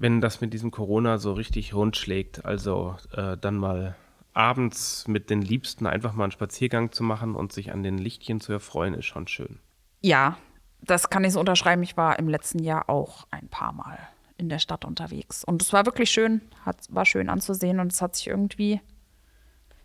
wenn 0.00 0.20
das 0.20 0.40
mit 0.40 0.52
diesem 0.52 0.70
Corona 0.72 1.18
so 1.18 1.32
richtig 1.34 1.72
rund 1.72 1.96
schlägt. 1.96 2.44
Also 2.44 2.96
äh, 3.12 3.36
dann 3.36 3.56
mal 3.56 3.94
abends 4.34 5.06
mit 5.08 5.30
den 5.30 5.42
Liebsten 5.42 5.86
einfach 5.86 6.12
mal 6.14 6.24
einen 6.24 6.32
Spaziergang 6.32 6.90
zu 6.92 7.02
machen 7.04 7.34
und 7.34 7.52
sich 7.52 7.72
an 7.72 7.82
den 7.82 7.98
Lichtchen 7.98 8.40
zu 8.40 8.52
erfreuen, 8.52 8.94
ist 8.94 9.06
schon 9.06 9.26
schön. 9.28 9.58
Ja, 10.00 10.36
das 10.80 11.10
kann 11.10 11.24
ich 11.24 11.32
so 11.32 11.40
unterschreiben. 11.40 11.82
Ich 11.82 11.96
war 11.96 12.18
im 12.18 12.28
letzten 12.28 12.60
Jahr 12.60 12.88
auch 12.88 13.26
ein 13.30 13.48
paar 13.48 13.72
Mal 13.72 13.98
in 14.38 14.48
der 14.48 14.58
Stadt 14.58 14.84
unterwegs. 14.84 15.44
Und 15.44 15.60
es 15.60 15.72
war 15.72 15.84
wirklich 15.84 16.10
schön, 16.10 16.40
hat, 16.64 16.76
war 16.88 17.04
schön 17.04 17.28
anzusehen 17.28 17.80
und 17.80 17.92
es 17.92 18.00
hat 18.00 18.16
sich 18.16 18.28
irgendwie, 18.28 18.80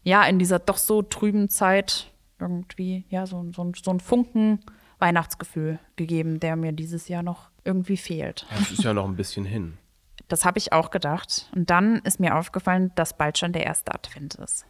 ja, 0.04 0.24
in 0.24 0.40
dieser 0.40 0.60
doch 0.60 0.78
so 0.78 1.02
trüben 1.02 1.50
Zeit 1.50 2.12
irgendwie, 2.40 3.06
ja, 3.10 3.26
so, 3.26 3.46
so, 3.54 3.72
so 3.76 3.92
ein 3.92 4.00
Funken 4.00 4.60
Weihnachtsgefühl 5.00 5.80
gegeben, 5.98 6.40
der 6.40 6.56
mir 6.56 6.72
dieses 6.72 7.08
Jahr 7.10 7.24
noch 7.24 7.50
irgendwie 7.66 7.98
fehlt. 7.98 8.46
Ja, 8.50 8.58
Es 8.62 8.72
ist 8.72 8.84
ja 8.84 8.94
noch 8.94 9.06
ein 9.06 9.16
bisschen 9.16 9.46
hin. 9.46 9.78
Das 10.30 10.46
habe 10.46 10.58
ich 10.58 10.72
auch 10.72 10.90
gedacht. 10.90 11.52
Und 11.54 11.70
dann 11.70 11.98
ist 11.98 12.20
mir 12.20 12.36
aufgefallen, 12.38 12.92
dass 12.96 13.18
bald 13.18 13.38
schon 13.38 13.52
der 13.52 13.66
erste 13.66 13.94
Advent 13.94 14.36
ist. 14.36 14.66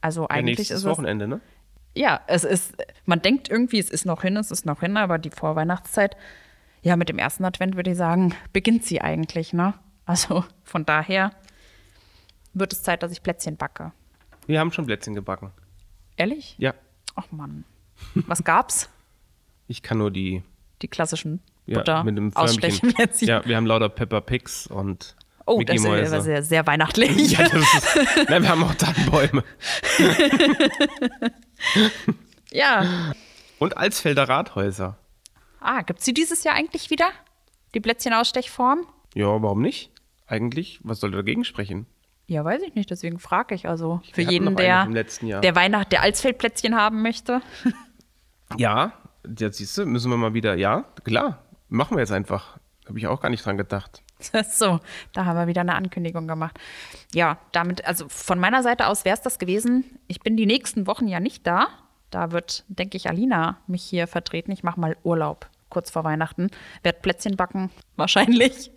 Also 0.00 0.22
Ja, 0.22 0.30
eigentlich 0.30 0.58
nächstes 0.58 0.78
ist 0.78 0.84
es 0.84 0.90
Wochenende, 0.90 1.28
ne? 1.28 1.40
ja, 1.94 2.20
es 2.26 2.44
ist, 2.44 2.74
man 3.04 3.22
denkt 3.22 3.48
irgendwie, 3.48 3.78
es 3.78 3.88
ist 3.88 4.04
noch 4.04 4.22
hin, 4.22 4.36
es 4.36 4.50
ist 4.50 4.66
noch 4.66 4.80
hin, 4.80 4.96
aber 4.96 5.18
die 5.18 5.30
Vorweihnachtszeit, 5.30 6.16
ja, 6.82 6.96
mit 6.96 7.08
dem 7.08 7.18
ersten 7.18 7.44
Advent 7.44 7.76
würde 7.76 7.90
ich 7.90 7.96
sagen, 7.96 8.34
beginnt 8.52 8.84
sie 8.84 9.00
eigentlich, 9.00 9.52
ne? 9.52 9.74
Also 10.06 10.44
von 10.64 10.84
daher 10.84 11.32
wird 12.54 12.72
es 12.72 12.82
Zeit, 12.82 13.02
dass 13.02 13.12
ich 13.12 13.22
Plätzchen 13.22 13.56
backe. 13.56 13.92
Wir 14.46 14.58
haben 14.60 14.72
schon 14.72 14.86
Plätzchen 14.86 15.14
gebacken. 15.14 15.52
Ehrlich? 16.16 16.54
Ja, 16.58 16.74
Ach 17.16 17.30
Mann. 17.30 17.64
Was 18.14 18.44
gab's? 18.44 18.88
ich 19.68 19.82
kann 19.82 19.98
nur 19.98 20.10
die 20.10 20.42
Die 20.82 20.88
klassischen 20.88 21.40
ja, 21.66 21.78
Butter 21.78 22.02
mit 22.04 22.16
dem 22.16 22.34
ausstechenplätzchen. 22.34 23.28
Ja, 23.28 23.44
wir 23.44 23.56
haben 23.56 23.66
lauter 23.66 23.88
Pepper 23.88 24.20
Pigs 24.20 24.66
und 24.66 25.16
Oh, 25.46 25.58
Mickey 25.58 25.72
das 25.74 25.82
ist 25.82 25.86
Mäuse. 25.88 26.14
aber 26.14 26.22
sehr, 26.22 26.42
sehr 26.44 26.66
weihnachtlich. 26.66 27.32
Ja, 27.38 27.42
das 27.48 27.54
ist, 27.54 28.28
nein, 28.28 28.42
wir 28.42 28.48
haben 28.48 28.62
auch 28.62 28.74
Tannenbäume. 28.74 29.42
ja. 32.52 33.12
Und 33.58 33.76
Alsfelder 33.76 34.28
Rathäuser. 34.28 34.96
Ah, 35.60 35.82
gibt's 35.82 36.04
die 36.04 36.14
dieses 36.14 36.44
Jahr 36.44 36.54
eigentlich 36.54 36.90
wieder? 36.90 37.10
Die 37.74 37.80
Plätzchenausstechform? 37.80 38.86
Ja, 39.14 39.26
warum 39.42 39.60
nicht? 39.60 39.90
Eigentlich, 40.26 40.80
was 40.82 41.00
soll 41.00 41.10
dagegen 41.10 41.44
sprechen? 41.44 41.86
Ja, 42.26 42.44
weiß 42.44 42.62
ich 42.62 42.74
nicht, 42.76 42.90
deswegen 42.90 43.18
frage 43.18 43.56
ich. 43.56 43.68
Also 43.68 44.00
für 44.12 44.22
jeden, 44.22 44.54
der, 44.54 44.80
eine 44.80 44.88
im 44.90 44.94
letzten 44.94 45.26
Jahr. 45.26 45.40
der 45.40 45.56
Weihnacht, 45.56 45.90
der 45.90 46.02
Alsfeldplätzchen 46.02 46.76
haben 46.76 47.02
möchte. 47.02 47.42
Ja, 48.58 48.94
jetzt 49.38 49.58
siehst 49.58 49.78
du, 49.78 49.86
müssen 49.86 50.10
wir 50.10 50.16
mal 50.16 50.34
wieder, 50.34 50.56
ja, 50.56 50.84
klar, 51.04 51.44
machen 51.68 51.96
wir 51.96 52.00
jetzt 52.00 52.10
einfach. 52.10 52.58
Habe 52.84 52.98
ich 52.98 53.06
auch 53.06 53.20
gar 53.20 53.30
nicht 53.30 53.44
dran 53.46 53.56
gedacht. 53.56 54.02
So, 54.50 54.80
da 55.12 55.24
haben 55.24 55.38
wir 55.38 55.46
wieder 55.46 55.60
eine 55.60 55.76
Ankündigung 55.76 56.26
gemacht. 56.26 56.58
Ja, 57.14 57.38
damit, 57.52 57.84
also 57.86 58.08
von 58.08 58.40
meiner 58.40 58.64
Seite 58.64 58.88
aus 58.88 59.04
wäre 59.04 59.14
es 59.14 59.22
das 59.22 59.38
gewesen. 59.38 59.84
Ich 60.08 60.20
bin 60.20 60.36
die 60.36 60.46
nächsten 60.46 60.88
Wochen 60.88 61.06
ja 61.06 61.20
nicht 61.20 61.46
da. 61.46 61.68
Da 62.10 62.32
wird, 62.32 62.64
denke 62.66 62.96
ich, 62.96 63.08
Alina 63.08 63.58
mich 63.68 63.84
hier 63.84 64.08
vertreten. 64.08 64.50
Ich 64.50 64.64
mache 64.64 64.80
mal 64.80 64.96
Urlaub 65.04 65.48
kurz 65.70 65.90
vor 65.90 66.04
Weihnachten. 66.04 66.50
Werd 66.82 67.02
Plätzchen 67.02 67.36
backen, 67.36 67.70
wahrscheinlich. 67.96 68.70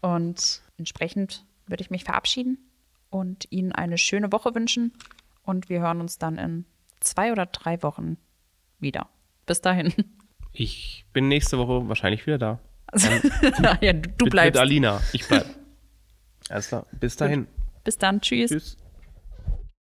und 0.00 0.62
entsprechend 0.78 1.44
würde 1.66 1.82
ich 1.82 1.90
mich 1.90 2.04
verabschieden 2.04 2.58
und 3.10 3.46
Ihnen 3.50 3.72
eine 3.72 3.98
schöne 3.98 4.32
Woche 4.32 4.54
wünschen. 4.54 4.92
Und 5.42 5.68
wir 5.68 5.80
hören 5.80 6.00
uns 6.00 6.18
dann 6.18 6.38
in 6.38 6.64
zwei 7.00 7.32
oder 7.32 7.46
drei 7.46 7.82
Wochen 7.82 8.16
wieder. 8.78 9.08
Bis 9.46 9.60
dahin. 9.60 9.92
Ich 10.52 11.04
bin 11.12 11.28
nächste 11.28 11.58
Woche 11.58 11.88
wahrscheinlich 11.88 12.26
wieder 12.26 12.38
da. 12.38 12.58
ja, 13.80 13.92
du, 13.94 14.08
du 14.10 14.24
Mit, 14.26 14.30
bleibst. 14.30 14.54
mit 14.54 14.60
Alina. 14.60 15.00
Ich 15.12 15.26
bleib. 15.26 15.46
Alles 16.50 16.68
klar. 16.68 16.86
Bis 16.92 17.16
dahin. 17.16 17.46
Bis 17.84 17.96
dann. 17.96 18.20
Tschüss. 18.20 18.50
Tschüss. 18.50 18.76